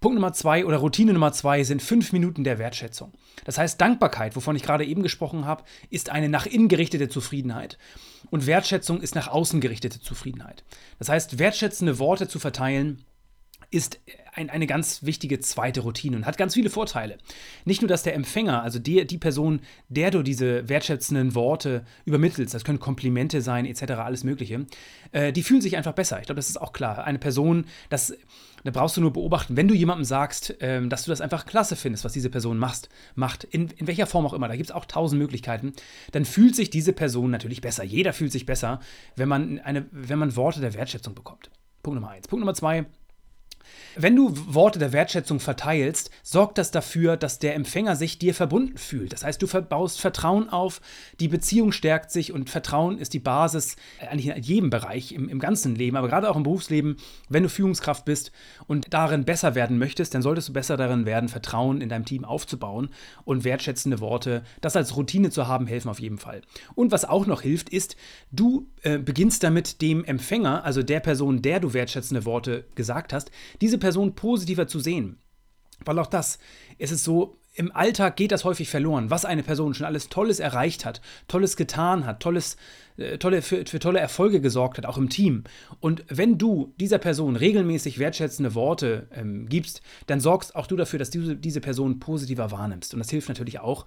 Punkt 0.00 0.14
Nummer 0.14 0.32
zwei 0.32 0.64
oder 0.64 0.76
Routine 0.76 1.12
Nummer 1.12 1.32
zwei 1.32 1.64
sind 1.64 1.82
fünf 1.82 2.12
Minuten 2.12 2.44
der 2.44 2.60
Wertschätzung. 2.60 3.10
Das 3.44 3.58
heißt, 3.58 3.80
Dankbarkeit, 3.80 4.36
wovon 4.36 4.54
ich 4.54 4.62
gerade 4.62 4.84
eben 4.84 5.02
gesprochen 5.02 5.44
habe, 5.44 5.64
ist 5.90 6.10
eine 6.10 6.28
nach 6.28 6.46
innen 6.46 6.68
gerichtete 6.68 7.08
Zufriedenheit. 7.08 7.78
Und 8.30 8.46
Wertschätzung 8.46 9.00
ist 9.00 9.16
nach 9.16 9.26
außen 9.26 9.60
gerichtete 9.60 10.00
Zufriedenheit. 10.00 10.62
Das 11.00 11.08
heißt, 11.08 11.40
wertschätzende 11.40 11.98
Worte 11.98 12.28
zu 12.28 12.38
verteilen, 12.38 13.04
ist 13.70 14.00
ein, 14.34 14.50
eine 14.50 14.66
ganz 14.66 15.02
wichtige 15.02 15.40
zweite 15.40 15.80
Routine 15.80 16.16
und 16.16 16.26
hat 16.26 16.38
ganz 16.38 16.54
viele 16.54 16.70
Vorteile. 16.70 17.18
Nicht 17.64 17.82
nur, 17.82 17.88
dass 17.88 18.02
der 18.02 18.14
Empfänger, 18.14 18.62
also 18.62 18.78
die, 18.78 19.06
die 19.06 19.18
Person, 19.18 19.60
der 19.88 20.10
du 20.10 20.22
diese 20.22 20.68
wertschätzenden 20.68 21.34
Worte 21.34 21.84
übermittelst, 22.04 22.54
das 22.54 22.64
können 22.64 22.78
Komplimente 22.78 23.42
sein, 23.42 23.66
etc., 23.66 23.92
alles 23.92 24.24
Mögliche, 24.24 24.66
äh, 25.12 25.32
die 25.32 25.42
fühlen 25.42 25.60
sich 25.60 25.76
einfach 25.76 25.92
besser. 25.92 26.18
Ich 26.20 26.26
glaube, 26.26 26.36
das 26.36 26.48
ist 26.48 26.60
auch 26.60 26.72
klar. 26.72 27.04
Eine 27.04 27.18
Person, 27.18 27.66
das, 27.90 28.16
da 28.64 28.70
brauchst 28.70 28.96
du 28.96 29.00
nur 29.00 29.12
beobachten, 29.12 29.56
wenn 29.56 29.68
du 29.68 29.74
jemandem 29.74 30.04
sagst, 30.04 30.54
ähm, 30.60 30.88
dass 30.88 31.04
du 31.04 31.10
das 31.10 31.20
einfach 31.20 31.44
klasse 31.44 31.76
findest, 31.76 32.04
was 32.04 32.12
diese 32.12 32.30
Person 32.30 32.58
macht, 32.58 32.88
macht 33.16 33.44
in, 33.44 33.68
in 33.76 33.86
welcher 33.86 34.06
Form 34.06 34.24
auch 34.24 34.32
immer, 34.32 34.48
da 34.48 34.56
gibt 34.56 34.70
es 34.70 34.74
auch 34.74 34.86
tausend 34.86 35.20
Möglichkeiten, 35.20 35.72
dann 36.12 36.24
fühlt 36.24 36.56
sich 36.56 36.70
diese 36.70 36.92
Person 36.92 37.30
natürlich 37.30 37.60
besser. 37.60 37.84
Jeder 37.84 38.12
fühlt 38.12 38.32
sich 38.32 38.46
besser, 38.46 38.80
wenn 39.16 39.28
man, 39.28 39.58
eine, 39.58 39.86
wenn 39.90 40.18
man 40.18 40.36
Worte 40.36 40.60
der 40.60 40.74
Wertschätzung 40.74 41.14
bekommt. 41.14 41.50
Punkt 41.82 42.00
Nummer 42.00 42.12
eins. 42.12 42.28
Punkt 42.28 42.40
Nummer 42.40 42.54
zwei, 42.54 42.86
wenn 43.96 44.14
du 44.14 44.32
Worte 44.46 44.78
der 44.78 44.92
Wertschätzung 44.92 45.40
verteilst, 45.40 46.10
sorgt 46.22 46.58
das 46.58 46.70
dafür, 46.70 47.16
dass 47.16 47.38
der 47.38 47.54
Empfänger 47.54 47.96
sich 47.96 48.18
dir 48.18 48.34
verbunden 48.34 48.78
fühlt. 48.78 49.12
Das 49.12 49.24
heißt, 49.24 49.42
du 49.42 49.46
baust 49.46 50.00
Vertrauen 50.00 50.48
auf, 50.48 50.80
die 51.20 51.28
Beziehung 51.28 51.72
stärkt 51.72 52.10
sich 52.10 52.32
und 52.32 52.48
Vertrauen 52.48 52.98
ist 52.98 53.12
die 53.12 53.18
Basis 53.18 53.76
äh, 54.00 54.06
eigentlich 54.06 54.28
in 54.28 54.42
jedem 54.42 54.70
Bereich, 54.70 55.12
im, 55.12 55.28
im 55.28 55.40
ganzen 55.40 55.74
Leben, 55.74 55.96
aber 55.96 56.08
gerade 56.08 56.30
auch 56.30 56.36
im 56.36 56.42
Berufsleben. 56.44 56.96
Wenn 57.28 57.42
du 57.42 57.48
Führungskraft 57.48 58.04
bist 58.04 58.30
und 58.66 58.92
darin 58.94 59.24
besser 59.24 59.54
werden 59.54 59.78
möchtest, 59.78 60.14
dann 60.14 60.22
solltest 60.22 60.48
du 60.48 60.52
besser 60.52 60.76
darin 60.76 61.06
werden, 61.06 61.28
Vertrauen 61.28 61.80
in 61.80 61.88
deinem 61.88 62.04
Team 62.04 62.24
aufzubauen 62.24 62.90
und 63.24 63.44
wertschätzende 63.44 64.00
Worte, 64.00 64.44
das 64.60 64.76
als 64.76 64.96
Routine 64.96 65.30
zu 65.30 65.48
haben, 65.48 65.66
helfen 65.66 65.88
auf 65.88 66.00
jeden 66.00 66.18
Fall. 66.18 66.42
Und 66.74 66.92
was 66.92 67.04
auch 67.04 67.26
noch 67.26 67.42
hilft, 67.42 67.68
ist, 67.68 67.96
du 68.30 68.68
äh, 68.82 68.98
beginnst 68.98 69.42
damit 69.42 69.82
dem 69.82 70.04
Empfänger, 70.04 70.64
also 70.64 70.82
der 70.82 71.00
Person, 71.00 71.42
der 71.42 71.60
du 71.60 71.72
wertschätzende 71.72 72.24
Worte 72.24 72.64
gesagt 72.74 73.12
hast, 73.12 73.30
diese 73.60 73.78
Person 73.78 74.14
positiver 74.14 74.66
zu 74.66 74.80
sehen. 74.80 75.18
Weil 75.84 75.98
auch 75.98 76.06
das, 76.06 76.38
es 76.78 76.90
ist 76.90 77.04
so, 77.04 77.38
im 77.54 77.74
Alltag 77.74 78.16
geht 78.16 78.30
das 78.30 78.44
häufig 78.44 78.68
verloren, 78.68 79.10
was 79.10 79.24
eine 79.24 79.42
Person 79.42 79.74
schon 79.74 79.86
alles 79.86 80.08
Tolles 80.08 80.38
erreicht 80.38 80.84
hat, 80.84 81.00
Tolles 81.26 81.56
getan 81.56 82.06
hat, 82.06 82.20
Tolles, 82.20 82.56
äh, 82.98 83.18
tolle, 83.18 83.42
für, 83.42 83.66
für 83.66 83.80
tolle 83.80 83.98
Erfolge 83.98 84.40
gesorgt 84.40 84.78
hat, 84.78 84.86
auch 84.86 84.96
im 84.96 85.08
Team. 85.08 85.42
Und 85.80 86.04
wenn 86.08 86.38
du 86.38 86.72
dieser 86.78 86.98
Person 86.98 87.34
regelmäßig 87.34 87.98
wertschätzende 87.98 88.54
Worte 88.54 89.08
ähm, 89.12 89.48
gibst, 89.48 89.82
dann 90.06 90.20
sorgst 90.20 90.54
auch 90.54 90.68
du 90.68 90.76
dafür, 90.76 91.00
dass 91.00 91.10
du 91.10 91.34
diese 91.34 91.60
Person 91.60 91.98
positiver 91.98 92.52
wahrnimmst. 92.52 92.94
Und 92.94 93.00
das 93.00 93.10
hilft 93.10 93.28
natürlich 93.28 93.58
auch 93.58 93.86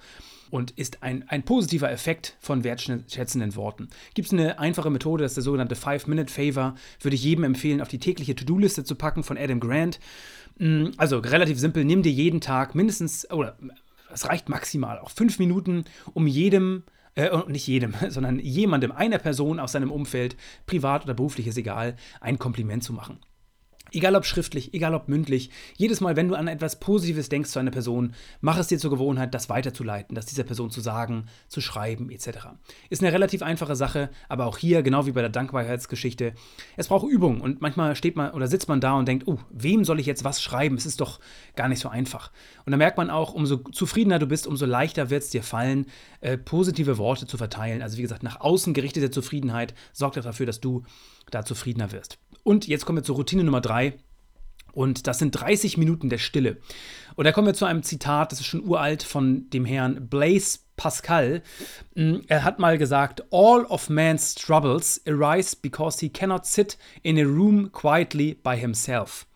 und 0.52 0.72
ist 0.72 1.02
ein, 1.02 1.28
ein 1.28 1.44
positiver 1.44 1.90
Effekt 1.90 2.38
von 2.40 2.64
wertschätzenden 2.64 3.56
Worten. 3.56 3.90
Gibt 4.14 4.28
es 4.28 4.34
eine 4.34 4.60
einfache 4.60 4.90
Methode, 4.90 5.24
das 5.24 5.32
ist 5.32 5.38
der 5.38 5.44
sogenannte 5.44 5.76
Five-Minute-Favor, 5.76 6.76
würde 7.02 7.16
ich 7.16 7.24
jedem 7.24 7.46
empfehlen, 7.46 7.82
auf 7.82 7.88
die 7.88 8.00
tägliche 8.00 8.36
To-Do-Liste 8.36 8.84
zu 8.84 8.96
packen 8.96 9.24
von 9.24 9.38
Adam 9.38 9.60
Grant. 9.60 10.00
Mm, 10.60 10.88
also 10.98 11.18
relativ 11.18 11.58
simpel, 11.58 11.86
nimm 11.86 12.04
dir 12.04 12.12
jeden 12.12 12.42
Tag 12.42 12.76
mindestens, 12.76 13.30
oder 13.32 13.58
es 14.14 14.28
reicht 14.28 14.50
maximal 14.50 15.00
auch 15.00 15.10
fünf 15.10 15.40
Minuten, 15.40 15.86
um 16.14 16.28
jedem 16.28 16.84
äh, 17.16 17.30
nicht 17.48 17.68
jedem, 17.68 17.94
sondern 18.10 18.40
jemandem, 18.40 18.92
einer 18.92 19.18
Person 19.18 19.60
aus 19.60 19.72
seinem 19.72 19.92
Umfeld, 19.92 20.36
privat 20.66 21.04
oder 21.06 21.14
beruflich 21.14 21.48
ist 21.48 21.58
egal, 21.58 21.96
ein 22.20 22.40
Kompliment 22.40 22.84
zu 22.84 22.94
machen. 22.94 23.20
Egal 23.94 24.16
ob 24.16 24.26
schriftlich, 24.26 24.74
egal 24.74 24.96
ob 24.96 25.10
mündlich, 25.10 25.50
jedes 25.76 26.00
Mal, 26.00 26.16
wenn 26.16 26.30
du 26.30 26.36
an 26.36 26.48
etwas 26.48 26.80
Positives 26.80 27.28
denkst 27.28 27.50
zu 27.50 27.60
einer 27.60 27.72
Person, 27.72 28.14
mach 28.40 28.58
es 28.58 28.68
dir 28.68 28.80
zur 28.80 28.90
Gewohnheit, 28.90 29.34
das 29.34 29.50
weiterzuleiten, 29.50 30.16
das 30.16 30.26
dieser 30.26 30.44
Person 30.44 30.72
zu 30.72 30.80
sagen, 30.80 31.26
zu 31.50 31.60
schreiben, 31.60 32.10
etc. 32.10 32.48
Ist 32.90 33.04
eine 33.04 33.12
relativ 33.12 33.42
einfache 33.42 33.76
Sache, 33.76 34.10
aber 34.30 34.46
auch 34.46 34.58
hier, 34.58 34.82
genau 34.82 35.06
wie 35.08 35.12
bei 35.12 35.20
der 35.20 35.30
Dankbarkeitsgeschichte, 35.30 36.34
es 36.78 36.88
braucht 36.88 37.10
Übung 37.10 37.42
und 37.42 37.62
manchmal 37.62 37.96
steht 37.98 38.16
man 38.16 38.32
oder 38.32 38.48
sitzt 38.48 38.70
man 38.70 38.80
da 38.80 38.94
und 38.94 39.08
denkt, 39.08 39.28
oh, 39.28 39.40
wem 39.50 39.84
soll 39.84 40.00
ich 40.00 40.06
jetzt 40.06 40.24
was 40.24 40.42
schreiben? 40.42 40.78
Es 40.78 40.86
ist 40.86 41.02
doch 41.02 41.20
gar 41.58 41.68
nicht 41.68 41.80
so 41.80 41.90
einfach. 41.90 42.32
Und 42.66 42.72
da 42.72 42.78
merkt 42.78 42.98
man 42.98 43.10
auch, 43.10 43.34
umso 43.34 43.58
zufriedener 43.58 44.20
du 44.20 44.26
bist, 44.26 44.48
umso 44.48 44.66
leichter 44.66 45.10
wird 45.10 45.24
es 45.24 45.32
dir 45.32 45.44
fallen, 45.44 45.86
äh, 46.22 46.38
positive 46.38 46.98
Worte 46.98 47.28
zu 47.28 47.38
verteilen. 47.38 47.82
Also 47.82 47.98
wie 47.98 48.04
gesagt, 48.04 48.24
nach 48.24 48.40
außen 48.40 48.74
gerichtete 48.74 49.12
Zufriedenheit 49.12 49.74
sorgt 49.92 50.16
dafür, 50.16 50.46
dass 50.46 50.62
du 50.62 50.84
da 51.30 51.44
zufriedener 51.44 51.92
wirst. 51.92 52.20
Und 52.44 52.68
jetzt 52.68 52.86
kommen 52.86 53.00
wir 53.00 53.04
zur 53.04 53.16
Routine 53.16 53.44
Nummer 53.44 53.62
drei. 53.62 53.94
Und 54.74 55.08
das 55.08 55.20
sind 55.20 55.32
30 55.32 55.78
Minuten 55.78 56.10
der 56.10 56.18
Stille. 56.18 56.58
Und 57.16 57.26
da 57.26 57.32
kommen 57.32 57.48
wir 57.48 57.54
zu 57.54 57.66
einem 57.66 57.84
Zitat, 57.84 58.32
das 58.32 58.40
ist 58.40 58.46
schon 58.46 58.64
uralt, 58.64 59.04
von 59.04 59.50
dem 59.50 59.66
Herrn 59.66 60.08
Blaise 60.08 60.60
Pascal. 60.78 61.44
Mm, 61.96 62.20
er 62.28 62.44
hat 62.44 62.60
mal 62.60 62.78
gesagt: 62.78 63.24
All 63.32 63.66
of 63.66 63.90
man's 63.90 64.34
troubles 64.34 65.02
arise 65.06 65.56
because 65.62 66.00
he 66.00 66.10
cannot 66.10 66.46
sit 66.46 66.78
in 67.04 67.20
a 67.20 67.24
room 67.24 67.72
quietly 67.72 68.34
by 68.34 68.58
himself. 68.58 69.28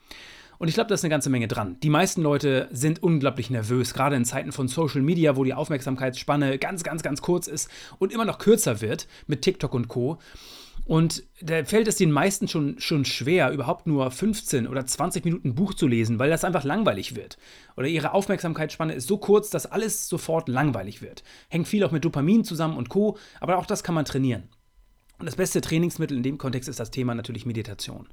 Und 0.58 0.70
ich 0.70 0.74
glaube, 0.74 0.88
da 0.88 0.96
ist 0.96 1.04
eine 1.04 1.10
ganze 1.10 1.30
Menge 1.30 1.48
dran. 1.48 1.78
Die 1.84 1.90
meisten 1.90 2.22
Leute 2.22 2.70
sind 2.72 3.04
unglaublich 3.04 3.50
nervös, 3.50 3.94
gerade 3.94 4.16
in 4.16 4.24
Zeiten 4.24 4.54
von 4.54 4.68
Social 4.70 5.02
Media, 5.02 5.36
wo 5.36 5.44
die 5.44 5.54
Aufmerksamkeitsspanne 5.54 6.58
ganz, 6.58 6.84
ganz, 6.84 7.04
ganz 7.04 7.22
kurz 7.22 7.48
ist 7.48 7.70
und 8.00 8.14
immer 8.14 8.26
noch 8.26 8.40
kürzer 8.40 8.82
wird 8.82 9.08
mit 9.28 9.42
TikTok 9.42 9.74
und 9.74 9.90
Co. 9.90 10.18
Und 10.86 11.24
da 11.42 11.66
fällt 11.66 11.88
es 11.88 11.96
den 11.96 12.12
meisten 12.12 12.48
schon, 12.48 12.80
schon 12.80 13.06
schwer, 13.06 13.52
überhaupt 13.52 13.88
nur 13.88 14.10
15 14.12 14.68
oder 14.68 14.86
20 14.86 15.26
Minuten 15.26 15.56
Buch 15.56 15.74
zu 15.74 15.88
lesen, 15.88 16.20
weil 16.20 16.30
das 16.30 16.44
einfach 16.44 16.64
langweilig 16.64 17.16
wird. 17.16 17.40
Oder 17.76 17.88
ihre 17.88 18.14
Aufmerksamkeitsspanne 18.14 18.94
ist 18.94 19.08
so 19.08 19.18
kurz, 19.18 19.50
dass 19.50 19.66
alles 19.66 20.08
sofort 20.08 20.48
langweilig 20.48 21.02
wird. 21.02 21.24
Hängt 21.50 21.68
viel 21.68 21.84
auch 21.84 21.92
mit 21.92 22.06
Dopamin 22.06 22.44
zusammen 22.44 22.78
und 22.78 22.90
Co., 22.90 23.18
aber 23.40 23.58
auch 23.58 23.66
das 23.66 23.84
kann 23.84 23.96
man 23.96 24.06
trainieren. 24.06 24.44
Und 25.18 25.26
das 25.26 25.36
beste 25.36 25.62
Trainingsmittel 25.62 26.18
in 26.18 26.24
dem 26.24 26.38
Kontext 26.38 26.70
ist 26.70 26.80
das 26.80 26.92
Thema 26.92 27.16
natürlich 27.16 27.48
Meditation. 27.48 28.08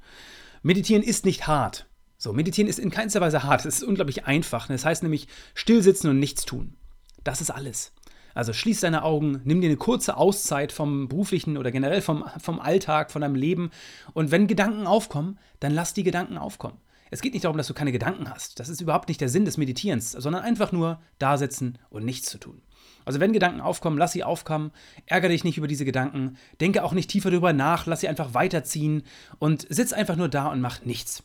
Meditieren 0.63 1.03
ist 1.03 1.25
nicht 1.25 1.45
hart. 1.45 1.85
So, 2.17 2.33
meditieren 2.33 2.69
ist 2.69 2.79
in 2.79 2.89
keinster 2.89 3.21
Weise 3.21 3.43
hart. 3.43 3.65
Es 3.65 3.75
ist 3.75 3.83
unglaublich 3.83 4.25
einfach. 4.25 4.67
Das 4.67 4.85
heißt 4.85 5.03
nämlich 5.03 5.27
stillsitzen 5.53 6.09
und 6.09 6.19
nichts 6.19 6.45
tun. 6.45 6.77
Das 7.23 7.41
ist 7.41 7.51
alles. 7.51 7.93
Also 8.33 8.53
schließ 8.53 8.81
deine 8.81 9.03
Augen, 9.03 9.41
nimm 9.43 9.61
dir 9.61 9.67
eine 9.67 9.77
kurze 9.77 10.17
Auszeit 10.17 10.71
vom 10.71 11.07
beruflichen 11.07 11.57
oder 11.57 11.71
generell 11.71 12.01
vom, 12.01 12.25
vom 12.39 12.59
Alltag, 12.59 13.11
von 13.11 13.21
deinem 13.21 13.35
Leben. 13.35 13.71
Und 14.13 14.31
wenn 14.31 14.47
Gedanken 14.47 14.87
aufkommen, 14.87 15.37
dann 15.59 15.73
lass 15.73 15.93
die 15.93 16.03
Gedanken 16.03 16.37
aufkommen. 16.37 16.77
Es 17.11 17.21
geht 17.21 17.33
nicht 17.33 17.45
darum, 17.45 17.57
dass 17.57 17.67
du 17.67 17.75
keine 17.75 17.91
Gedanken 17.91 18.27
hast. 18.27 18.59
Das 18.59 18.69
ist 18.69 18.81
überhaupt 18.81 19.07
nicht 19.07 19.21
der 19.21 19.29
Sinn 19.29 19.45
des 19.45 19.57
Meditierens, 19.57 20.13
sondern 20.13 20.41
einfach 20.41 20.71
nur 20.71 20.99
da 21.19 21.37
sitzen 21.37 21.77
und 21.91 22.05
nichts 22.05 22.27
zu 22.27 22.39
tun. 22.39 22.63
Also 23.05 23.19
wenn 23.19 23.33
Gedanken 23.33 23.61
aufkommen, 23.61 23.97
lass 23.97 24.13
sie 24.13 24.23
aufkommen, 24.23 24.71
ärgere 25.05 25.29
dich 25.29 25.43
nicht 25.43 25.57
über 25.57 25.67
diese 25.67 25.85
Gedanken, 25.85 26.37
denke 26.59 26.83
auch 26.83 26.93
nicht 26.93 27.11
tiefer 27.11 27.29
darüber 27.29 27.53
nach, 27.53 27.85
lass 27.85 28.01
sie 28.01 28.07
einfach 28.07 28.33
weiterziehen 28.33 29.03
und 29.37 29.67
sitz 29.69 29.93
einfach 29.93 30.15
nur 30.15 30.29
da 30.29 30.47
und 30.47 30.61
mach 30.61 30.85
nichts. 30.85 31.23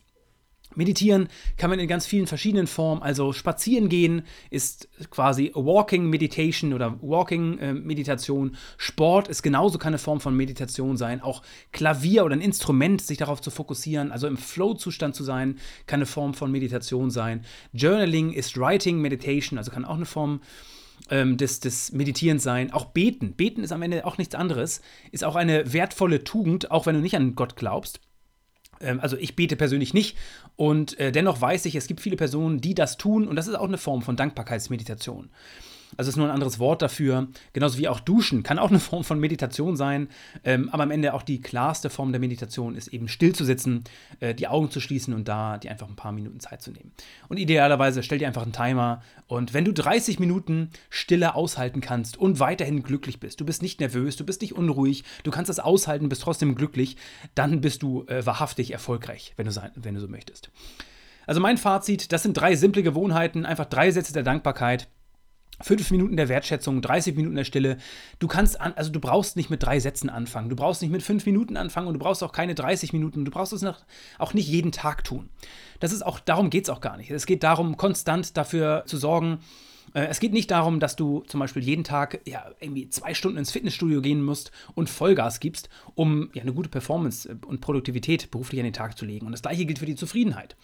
Meditieren 0.75 1.29
kann 1.57 1.69
man 1.69 1.79
in 1.79 1.87
ganz 1.87 2.05
vielen 2.05 2.27
verschiedenen 2.27 2.67
Formen. 2.67 3.01
Also 3.01 3.33
spazieren 3.33 3.89
gehen 3.89 4.21
ist 4.49 4.87
quasi 5.09 5.51
Walking 5.55 6.09
Meditation 6.09 6.73
oder 6.73 6.97
Walking 7.01 7.57
äh, 7.57 7.73
Meditation. 7.73 8.55
Sport 8.77 9.27
ist 9.27 9.41
genauso 9.41 9.77
keine 9.79 9.97
Form 9.97 10.19
von 10.19 10.35
Meditation 10.35 10.95
sein. 10.95 11.21
Auch 11.21 11.41
Klavier 11.71 12.23
oder 12.23 12.35
ein 12.35 12.41
Instrument, 12.41 13.01
sich 13.01 13.17
darauf 13.17 13.41
zu 13.41 13.49
fokussieren, 13.51 14.11
also 14.11 14.27
im 14.27 14.37
Flow-Zustand 14.37 15.15
zu 15.15 15.23
sein, 15.23 15.57
kann 15.87 15.99
eine 15.99 16.05
Form 16.05 16.33
von 16.33 16.51
Meditation 16.51 17.09
sein. 17.09 17.45
Journaling 17.73 18.31
ist 18.31 18.57
Writing 18.57 19.01
Meditation, 19.01 19.57
also 19.57 19.71
kann 19.71 19.85
auch 19.85 19.95
eine 19.95 20.05
Form 20.05 20.41
ähm, 21.09 21.37
des, 21.37 21.59
des 21.59 21.91
Meditierens 21.91 22.43
sein. 22.43 22.71
Auch 22.71 22.85
Beten. 22.85 23.33
Beten 23.33 23.63
ist 23.63 23.71
am 23.71 23.81
Ende 23.81 24.05
auch 24.05 24.17
nichts 24.17 24.35
anderes. 24.35 24.81
Ist 25.11 25.23
auch 25.23 25.35
eine 25.35 25.73
wertvolle 25.73 26.23
Tugend, 26.23 26.71
auch 26.71 26.85
wenn 26.85 26.95
du 26.95 27.01
nicht 27.01 27.15
an 27.15 27.35
Gott 27.35 27.55
glaubst. 27.55 28.01
Ähm, 28.81 28.99
also 28.99 29.17
ich 29.17 29.35
bete 29.35 29.55
persönlich 29.55 29.93
nicht 29.93 30.17
und 30.55 30.99
äh, 30.99 31.11
dennoch 31.11 31.41
weiß 31.41 31.65
ich, 31.65 31.75
es 31.75 31.87
gibt 31.87 32.01
viele 32.01 32.15
Personen, 32.15 32.61
die 32.61 32.75
das 32.75 32.97
tun 32.97 33.27
und 33.27 33.35
das 33.35 33.47
ist 33.47 33.55
auch 33.55 33.67
eine 33.67 33.77
Form 33.77 34.01
von 34.01 34.15
Dankbarkeitsmeditation. 34.15 35.29
Also 35.97 36.09
ist 36.09 36.17
nur 36.17 36.27
ein 36.27 36.31
anderes 36.31 36.59
Wort 36.59 36.81
dafür. 36.81 37.27
Genauso 37.53 37.77
wie 37.77 37.87
auch 37.87 37.99
Duschen 37.99 38.43
kann 38.43 38.59
auch 38.59 38.69
eine 38.69 38.79
Form 38.79 39.03
von 39.03 39.19
Meditation 39.19 39.75
sein. 39.75 40.09
Ähm, 40.43 40.69
aber 40.69 40.83
am 40.83 40.91
Ende 40.91 41.13
auch 41.13 41.23
die 41.23 41.41
klarste 41.41 41.89
Form 41.89 42.11
der 42.11 42.19
Meditation 42.19 42.75
ist 42.75 42.89
eben 42.89 43.07
still 43.07 43.33
zu 43.33 43.43
sitzen, 43.43 43.83
äh, 44.19 44.35
die 44.35 44.47
Augen 44.47 44.69
zu 44.71 44.79
schließen 44.79 45.13
und 45.13 45.27
da 45.27 45.57
dir 45.57 45.71
einfach 45.71 45.87
ein 45.87 45.95
paar 45.95 46.11
Minuten 46.11 46.39
Zeit 46.39 46.61
zu 46.61 46.71
nehmen. 46.71 46.91
Und 47.27 47.37
idealerweise 47.37 48.03
stell 48.03 48.19
dir 48.19 48.27
einfach 48.27 48.43
einen 48.43 48.53
Timer 48.53 49.01
und 49.27 49.53
wenn 49.53 49.65
du 49.65 49.73
30 49.73 50.19
Minuten 50.19 50.69
Stille 50.89 51.35
aushalten 51.35 51.81
kannst 51.81 52.17
und 52.17 52.39
weiterhin 52.39 52.83
glücklich 52.83 53.19
bist, 53.19 53.39
du 53.39 53.45
bist 53.45 53.61
nicht 53.61 53.79
nervös, 53.79 54.15
du 54.15 54.25
bist 54.25 54.41
nicht 54.41 54.53
unruhig, 54.53 55.03
du 55.23 55.31
kannst 55.31 55.49
das 55.49 55.59
aushalten, 55.59 56.09
bist 56.09 56.21
trotzdem 56.21 56.55
glücklich, 56.55 56.97
dann 57.35 57.61
bist 57.61 57.83
du 57.83 58.05
äh, 58.07 58.25
wahrhaftig 58.25 58.71
erfolgreich, 58.71 59.33
wenn 59.37 59.45
du, 59.45 59.51
sein, 59.51 59.71
wenn 59.75 59.95
du 59.95 60.01
so 60.01 60.07
möchtest. 60.07 60.49
Also 61.27 61.41
mein 61.41 61.57
Fazit, 61.57 62.11
das 62.11 62.23
sind 62.23 62.33
drei 62.33 62.55
simple 62.55 62.81
Gewohnheiten, 62.81 63.45
einfach 63.45 63.65
drei 63.65 63.91
Sätze 63.91 64.13
der 64.13 64.23
Dankbarkeit 64.23 64.87
Fünf 65.61 65.91
Minuten 65.91 66.15
der 66.15 66.29
Wertschätzung, 66.29 66.81
30 66.81 67.15
Minuten 67.15 67.35
der 67.35 67.43
Stille. 67.43 67.77
Du 68.19 68.27
kannst, 68.27 68.59
an, 68.61 68.73
also 68.75 68.91
du 68.91 68.99
brauchst 68.99 69.35
nicht 69.35 69.49
mit 69.49 69.61
drei 69.61 69.79
Sätzen 69.79 70.09
anfangen. 70.09 70.49
Du 70.49 70.55
brauchst 70.55 70.81
nicht 70.81 70.91
mit 70.91 71.03
fünf 71.03 71.25
Minuten 71.25 71.57
anfangen 71.57 71.87
und 71.87 71.93
du 71.93 71.99
brauchst 71.99 72.23
auch 72.23 72.31
keine 72.31 72.55
30 72.55 72.93
Minuten. 72.93 73.25
Du 73.25 73.31
brauchst 73.31 73.53
es 73.53 73.65
auch 74.17 74.33
nicht 74.33 74.47
jeden 74.47 74.71
Tag 74.71 75.03
tun. 75.03 75.29
Das 75.79 75.91
ist 75.91 76.05
auch, 76.05 76.19
darum 76.19 76.49
geht 76.49 76.63
es 76.63 76.69
auch 76.69 76.81
gar 76.81 76.97
nicht. 76.97 77.11
Es 77.11 77.25
geht 77.25 77.43
darum, 77.43 77.77
konstant 77.77 78.37
dafür 78.37 78.83
zu 78.85 78.97
sorgen. 78.97 79.39
Äh, 79.93 80.07
es 80.07 80.19
geht 80.19 80.33
nicht 80.33 80.51
darum, 80.51 80.79
dass 80.79 80.95
du 80.95 81.23
zum 81.27 81.39
Beispiel 81.39 81.63
jeden 81.63 81.83
Tag 81.83 82.21
ja, 82.25 82.45
irgendwie 82.59 82.89
zwei 82.89 83.13
Stunden 83.13 83.37
ins 83.37 83.51
Fitnessstudio 83.51 84.01
gehen 84.01 84.23
musst 84.23 84.51
und 84.75 84.89
Vollgas 84.89 85.39
gibst, 85.39 85.69
um 85.95 86.29
ja, 86.33 86.41
eine 86.41 86.53
gute 86.53 86.69
Performance 86.69 87.37
und 87.45 87.61
Produktivität 87.61 88.31
beruflich 88.31 88.59
an 88.59 88.65
den 88.65 88.73
Tag 88.73 88.97
zu 88.97 89.05
legen. 89.05 89.25
Und 89.25 89.31
das 89.31 89.41
gleiche 89.41 89.65
gilt 89.65 89.79
für 89.79 89.85
die 89.85 89.95
Zufriedenheit. 89.95 90.55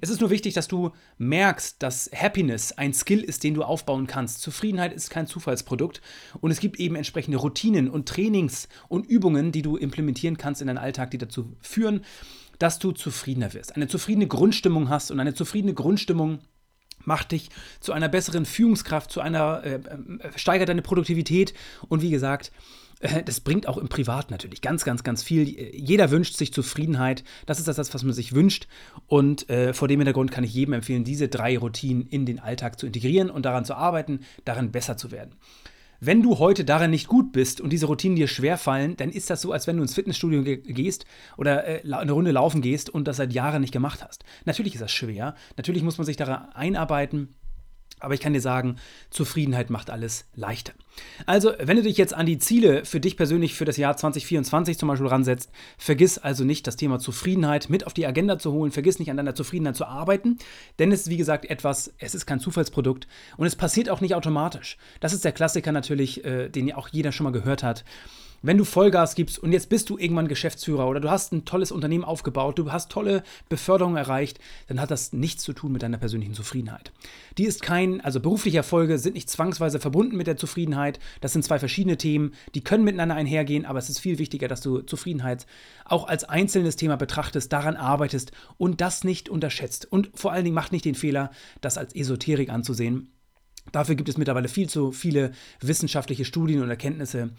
Es 0.00 0.10
ist 0.10 0.20
nur 0.20 0.30
wichtig, 0.30 0.54
dass 0.54 0.68
du 0.68 0.90
merkst, 1.18 1.82
dass 1.82 2.10
Happiness 2.14 2.72
ein 2.72 2.92
Skill 2.92 3.20
ist, 3.20 3.44
den 3.44 3.54
du 3.54 3.62
aufbauen 3.62 4.06
kannst. 4.06 4.42
Zufriedenheit 4.42 4.92
ist 4.92 5.10
kein 5.10 5.26
Zufallsprodukt 5.26 6.00
und 6.40 6.50
es 6.50 6.60
gibt 6.60 6.78
eben 6.78 6.96
entsprechende 6.96 7.38
Routinen 7.38 7.88
und 7.88 8.08
Trainings 8.08 8.68
und 8.88 9.06
Übungen, 9.06 9.52
die 9.52 9.62
du 9.62 9.76
implementieren 9.76 10.36
kannst 10.36 10.60
in 10.60 10.66
deinen 10.66 10.78
Alltag, 10.78 11.10
die 11.10 11.18
dazu 11.18 11.56
führen, 11.60 12.04
dass 12.58 12.78
du 12.78 12.92
zufriedener 12.92 13.52
wirst. 13.54 13.76
Eine 13.76 13.88
zufriedene 13.88 14.26
Grundstimmung 14.26 14.88
hast 14.88 15.10
und 15.10 15.20
eine 15.20 15.34
zufriedene 15.34 15.74
Grundstimmung 15.74 16.40
macht 17.04 17.32
dich 17.32 17.50
zu 17.80 17.92
einer 17.92 18.08
besseren 18.08 18.44
Führungskraft, 18.44 19.10
zu 19.10 19.20
einer 19.20 19.62
äh, 19.64 19.74
äh 19.74 20.30
steigert 20.36 20.68
deine 20.68 20.82
Produktivität 20.82 21.54
und 21.88 22.02
wie 22.02 22.10
gesagt, 22.10 22.52
das 23.24 23.40
bringt 23.40 23.68
auch 23.68 23.76
im 23.76 23.88
Privat 23.88 24.30
natürlich 24.30 24.62
ganz, 24.62 24.84
ganz, 24.84 25.04
ganz 25.04 25.22
viel. 25.22 25.48
Jeder 25.74 26.10
wünscht 26.10 26.36
sich 26.36 26.52
Zufriedenheit. 26.52 27.24
Das 27.44 27.58
ist 27.58 27.68
das, 27.68 27.94
was 27.94 28.02
man 28.04 28.12
sich 28.12 28.34
wünscht. 28.34 28.66
Und 29.06 29.48
äh, 29.50 29.74
vor 29.74 29.88
dem 29.88 30.00
Hintergrund 30.00 30.30
kann 30.30 30.44
ich 30.44 30.54
jedem 30.54 30.74
empfehlen, 30.74 31.04
diese 31.04 31.28
drei 31.28 31.58
Routinen 31.58 32.06
in 32.06 32.26
den 32.26 32.38
Alltag 32.38 32.78
zu 32.78 32.86
integrieren 32.86 33.30
und 33.30 33.44
daran 33.44 33.64
zu 33.64 33.74
arbeiten, 33.74 34.20
darin 34.44 34.72
besser 34.72 34.96
zu 34.96 35.10
werden. 35.10 35.34
Wenn 35.98 36.22
du 36.22 36.38
heute 36.38 36.64
darin 36.64 36.90
nicht 36.90 37.08
gut 37.08 37.32
bist 37.32 37.60
und 37.60 37.70
diese 37.70 37.86
Routinen 37.86 38.16
dir 38.16 38.28
schwerfallen, 38.28 38.96
dann 38.96 39.10
ist 39.10 39.30
das 39.30 39.40
so, 39.40 39.52
als 39.52 39.66
wenn 39.66 39.76
du 39.76 39.82
ins 39.82 39.94
Fitnessstudio 39.94 40.42
gehst 40.42 41.06
oder 41.38 41.66
äh, 41.66 41.92
eine 41.92 42.12
Runde 42.12 42.32
laufen 42.32 42.60
gehst 42.60 42.90
und 42.90 43.08
das 43.08 43.16
seit 43.16 43.32
Jahren 43.32 43.62
nicht 43.62 43.72
gemacht 43.72 44.04
hast. 44.04 44.24
Natürlich 44.44 44.74
ist 44.74 44.82
das 44.82 44.92
schwer. 44.92 45.34
Natürlich 45.56 45.82
muss 45.82 45.96
man 45.98 46.04
sich 46.04 46.16
daran 46.16 46.50
einarbeiten. 46.52 47.34
Aber 47.98 48.14
ich 48.14 48.20
kann 48.20 48.34
dir 48.34 48.40
sagen, 48.40 48.76
Zufriedenheit 49.10 49.70
macht 49.70 49.88
alles 49.88 50.26
leichter. 50.34 50.74
Also, 51.24 51.52
wenn 51.58 51.76
du 51.76 51.82
dich 51.82 51.96
jetzt 51.96 52.14
an 52.14 52.26
die 52.26 52.38
Ziele 52.38 52.84
für 52.84 53.00
dich 53.00 53.16
persönlich 53.16 53.54
für 53.54 53.64
das 53.64 53.76
Jahr 53.78 53.96
2024 53.96 54.78
zum 54.78 54.88
Beispiel 54.88 55.08
ransetzt, 55.08 55.50
vergiss 55.78 56.18
also 56.18 56.44
nicht, 56.44 56.66
das 56.66 56.76
Thema 56.76 56.98
Zufriedenheit 56.98 57.70
mit 57.70 57.86
auf 57.86 57.94
die 57.94 58.06
Agenda 58.06 58.38
zu 58.38 58.52
holen, 58.52 58.70
vergiss 58.70 58.98
nicht 58.98 59.10
an 59.10 59.16
deiner 59.16 59.34
Zufriedenheit 59.34 59.76
zu 59.76 59.86
arbeiten, 59.86 60.38
denn 60.78 60.92
es 60.92 61.02
ist 61.02 61.10
wie 61.10 61.16
gesagt 61.16 61.46
etwas, 61.46 61.92
es 61.98 62.14
ist 62.14 62.26
kein 62.26 62.40
Zufallsprodukt 62.40 63.06
und 63.36 63.46
es 63.46 63.56
passiert 63.56 63.88
auch 63.88 64.00
nicht 64.00 64.14
automatisch. 64.14 64.76
Das 65.00 65.12
ist 65.12 65.24
der 65.24 65.32
Klassiker 65.32 65.72
natürlich, 65.72 66.24
äh, 66.24 66.48
den 66.48 66.68
ja 66.68 66.76
auch 66.76 66.88
jeder 66.88 67.12
schon 67.12 67.24
mal 67.24 67.32
gehört 67.32 67.62
hat 67.62 67.84
wenn 68.46 68.58
du 68.58 68.64
Vollgas 68.64 69.16
gibst 69.16 69.40
und 69.40 69.50
jetzt 69.50 69.68
bist 69.68 69.90
du 69.90 69.98
irgendwann 69.98 70.28
Geschäftsführer 70.28 70.86
oder 70.88 71.00
du 71.00 71.10
hast 71.10 71.32
ein 71.32 71.44
tolles 71.44 71.72
Unternehmen 71.72 72.04
aufgebaut, 72.04 72.58
du 72.58 72.70
hast 72.70 72.92
tolle 72.92 73.24
Beförderungen 73.48 73.96
erreicht, 73.96 74.38
dann 74.68 74.80
hat 74.80 74.92
das 74.92 75.12
nichts 75.12 75.42
zu 75.42 75.52
tun 75.52 75.72
mit 75.72 75.82
deiner 75.82 75.98
persönlichen 75.98 76.34
Zufriedenheit. 76.34 76.92
Die 77.38 77.44
ist 77.44 77.60
kein, 77.60 78.00
also 78.00 78.20
berufliche 78.20 78.58
Erfolge 78.58 78.98
sind 78.98 79.14
nicht 79.14 79.28
zwangsweise 79.28 79.80
verbunden 79.80 80.16
mit 80.16 80.28
der 80.28 80.36
Zufriedenheit. 80.36 81.00
Das 81.20 81.32
sind 81.32 81.44
zwei 81.44 81.58
verschiedene 81.58 81.96
Themen, 81.96 82.34
die 82.54 82.62
können 82.62 82.84
miteinander 82.84 83.16
einhergehen, 83.16 83.66
aber 83.66 83.80
es 83.80 83.90
ist 83.90 83.98
viel 83.98 84.18
wichtiger, 84.18 84.46
dass 84.46 84.60
du 84.60 84.80
Zufriedenheit 84.80 85.46
auch 85.84 86.06
als 86.06 86.24
einzelnes 86.24 86.76
Thema 86.76 86.96
betrachtest, 86.96 87.52
daran 87.52 87.76
arbeitest 87.76 88.30
und 88.58 88.80
das 88.80 89.02
nicht 89.02 89.28
unterschätzt. 89.28 89.90
Und 89.90 90.10
vor 90.14 90.32
allen 90.32 90.44
Dingen 90.44 90.54
mach 90.54 90.70
nicht 90.70 90.84
den 90.84 90.94
Fehler, 90.94 91.32
das 91.60 91.78
als 91.78 91.96
Esoterik 91.96 92.50
anzusehen 92.50 93.10
Dafür 93.72 93.94
gibt 93.94 94.08
es 94.08 94.16
mittlerweile 94.16 94.48
viel 94.48 94.68
zu 94.68 94.92
viele 94.92 95.32
wissenschaftliche 95.60 96.24
Studien 96.24 96.62
und 96.62 96.70
Erkenntnisse, 96.70 97.30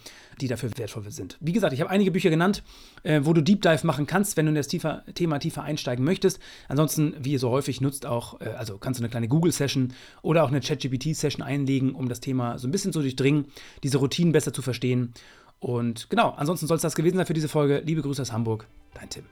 die 0.41 0.47
dafür 0.47 0.69
wertvoll 0.77 1.09
sind. 1.09 1.37
Wie 1.39 1.53
gesagt, 1.53 1.73
ich 1.73 1.81
habe 1.81 1.89
einige 1.89 2.11
Bücher 2.11 2.29
genannt, 2.29 2.63
äh, 3.03 3.21
wo 3.23 3.33
du 3.33 3.41
Deep 3.41 3.61
Dive 3.61 3.85
machen 3.85 4.07
kannst, 4.07 4.37
wenn 4.37 4.45
du 4.45 4.49
in 4.49 4.55
das 4.55 4.67
Thema 4.67 5.03
tiefer 5.39 5.63
einsteigen 5.63 6.03
möchtest. 6.03 6.39
Ansonsten, 6.67 7.15
wie 7.19 7.37
so 7.37 7.49
häufig, 7.49 7.81
nutzt 7.81 8.05
auch, 8.05 8.41
äh, 8.41 8.49
also 8.49 8.77
kannst 8.77 8.99
du 8.99 9.03
eine 9.03 9.09
kleine 9.09 9.27
Google-Session 9.27 9.93
oder 10.21 10.43
auch 10.43 10.49
eine 10.49 10.61
ChatGPT-Session 10.61 11.41
einlegen, 11.41 11.95
um 11.95 12.09
das 12.09 12.19
Thema 12.19 12.57
so 12.59 12.67
ein 12.67 12.71
bisschen 12.71 12.93
zu 12.93 13.01
durchdringen, 13.01 13.45
diese 13.83 13.97
Routinen 13.97 14.33
besser 14.33 14.53
zu 14.53 14.61
verstehen. 14.61 15.13
Und 15.59 16.09
genau, 16.09 16.31
ansonsten 16.37 16.67
soll 16.67 16.75
es 16.75 16.83
das 16.83 16.95
gewesen 16.95 17.17
sein 17.17 17.25
für 17.25 17.33
diese 17.33 17.49
Folge. 17.49 17.81
Liebe 17.85 18.01
Grüße 18.01 18.21
aus 18.21 18.31
Hamburg, 18.31 18.67
dein 18.93 19.09
Tim. 19.09 19.23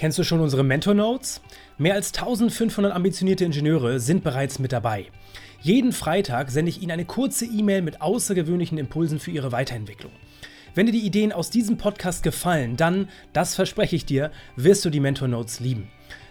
Kennst 0.00 0.16
du 0.16 0.24
schon 0.24 0.40
unsere 0.40 0.64
Mentor 0.64 0.94
Notes? 0.94 1.42
Mehr 1.76 1.92
als 1.92 2.14
1500 2.14 2.90
ambitionierte 2.90 3.44
Ingenieure 3.44 4.00
sind 4.00 4.24
bereits 4.24 4.58
mit 4.58 4.72
dabei. 4.72 5.08
Jeden 5.60 5.92
Freitag 5.92 6.50
sende 6.50 6.70
ich 6.70 6.80
Ihnen 6.80 6.92
eine 6.92 7.04
kurze 7.04 7.44
E-Mail 7.44 7.82
mit 7.82 8.00
außergewöhnlichen 8.00 8.78
Impulsen 8.78 9.20
für 9.20 9.30
Ihre 9.30 9.52
Weiterentwicklung. 9.52 10.10
Wenn 10.74 10.86
dir 10.86 10.92
die 10.92 11.04
Ideen 11.04 11.32
aus 11.32 11.50
diesem 11.50 11.76
Podcast 11.76 12.22
gefallen, 12.22 12.78
dann, 12.78 13.10
das 13.34 13.54
verspreche 13.54 13.94
ich 13.94 14.06
dir, 14.06 14.30
wirst 14.56 14.86
du 14.86 14.88
die 14.88 15.00
Mentor 15.00 15.28
Notes 15.28 15.60
lieben. 15.60 15.90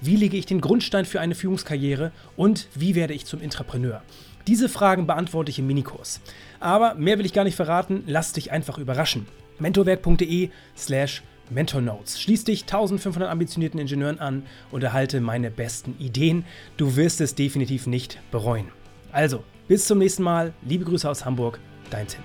Wie 0.00 0.16
lege 0.16 0.36
ich 0.36 0.46
den 0.46 0.60
Grundstein 0.60 1.04
für 1.04 1.20
eine 1.20 1.34
Führungskarriere? 1.34 2.12
Und 2.36 2.68
wie 2.74 2.94
werde 2.94 3.14
ich 3.14 3.24
zum 3.26 3.40
Intrapreneur? 3.40 4.02
Diese 4.46 4.68
Fragen 4.68 5.06
beantworte 5.06 5.50
ich 5.50 5.58
im 5.58 5.66
Minikurs. 5.66 6.20
Aber 6.60 6.94
mehr 6.94 7.18
will 7.18 7.26
ich 7.26 7.32
gar 7.32 7.44
nicht 7.44 7.56
verraten, 7.56 8.04
lass 8.06 8.32
dich 8.32 8.52
einfach 8.52 8.78
überraschen. 8.78 9.26
mentorwerk.de 9.58 10.50
slash 10.76 11.22
Mentor 11.50 11.80
Notes. 11.80 12.20
Schließ 12.20 12.44
dich 12.44 12.62
1500 12.62 13.30
ambitionierten 13.30 13.80
Ingenieuren 13.80 14.18
an 14.18 14.42
und 14.70 14.82
erhalte 14.82 15.20
meine 15.20 15.50
besten 15.50 15.96
Ideen. 15.98 16.44
Du 16.76 16.96
wirst 16.96 17.20
es 17.20 17.34
definitiv 17.34 17.86
nicht 17.86 18.18
bereuen. 18.30 18.68
Also, 19.12 19.44
bis 19.68 19.86
zum 19.86 19.98
nächsten 19.98 20.22
Mal. 20.22 20.52
Liebe 20.62 20.84
Grüße 20.84 21.08
aus 21.08 21.24
Hamburg, 21.24 21.58
dein 21.90 22.06
Tim. 22.06 22.22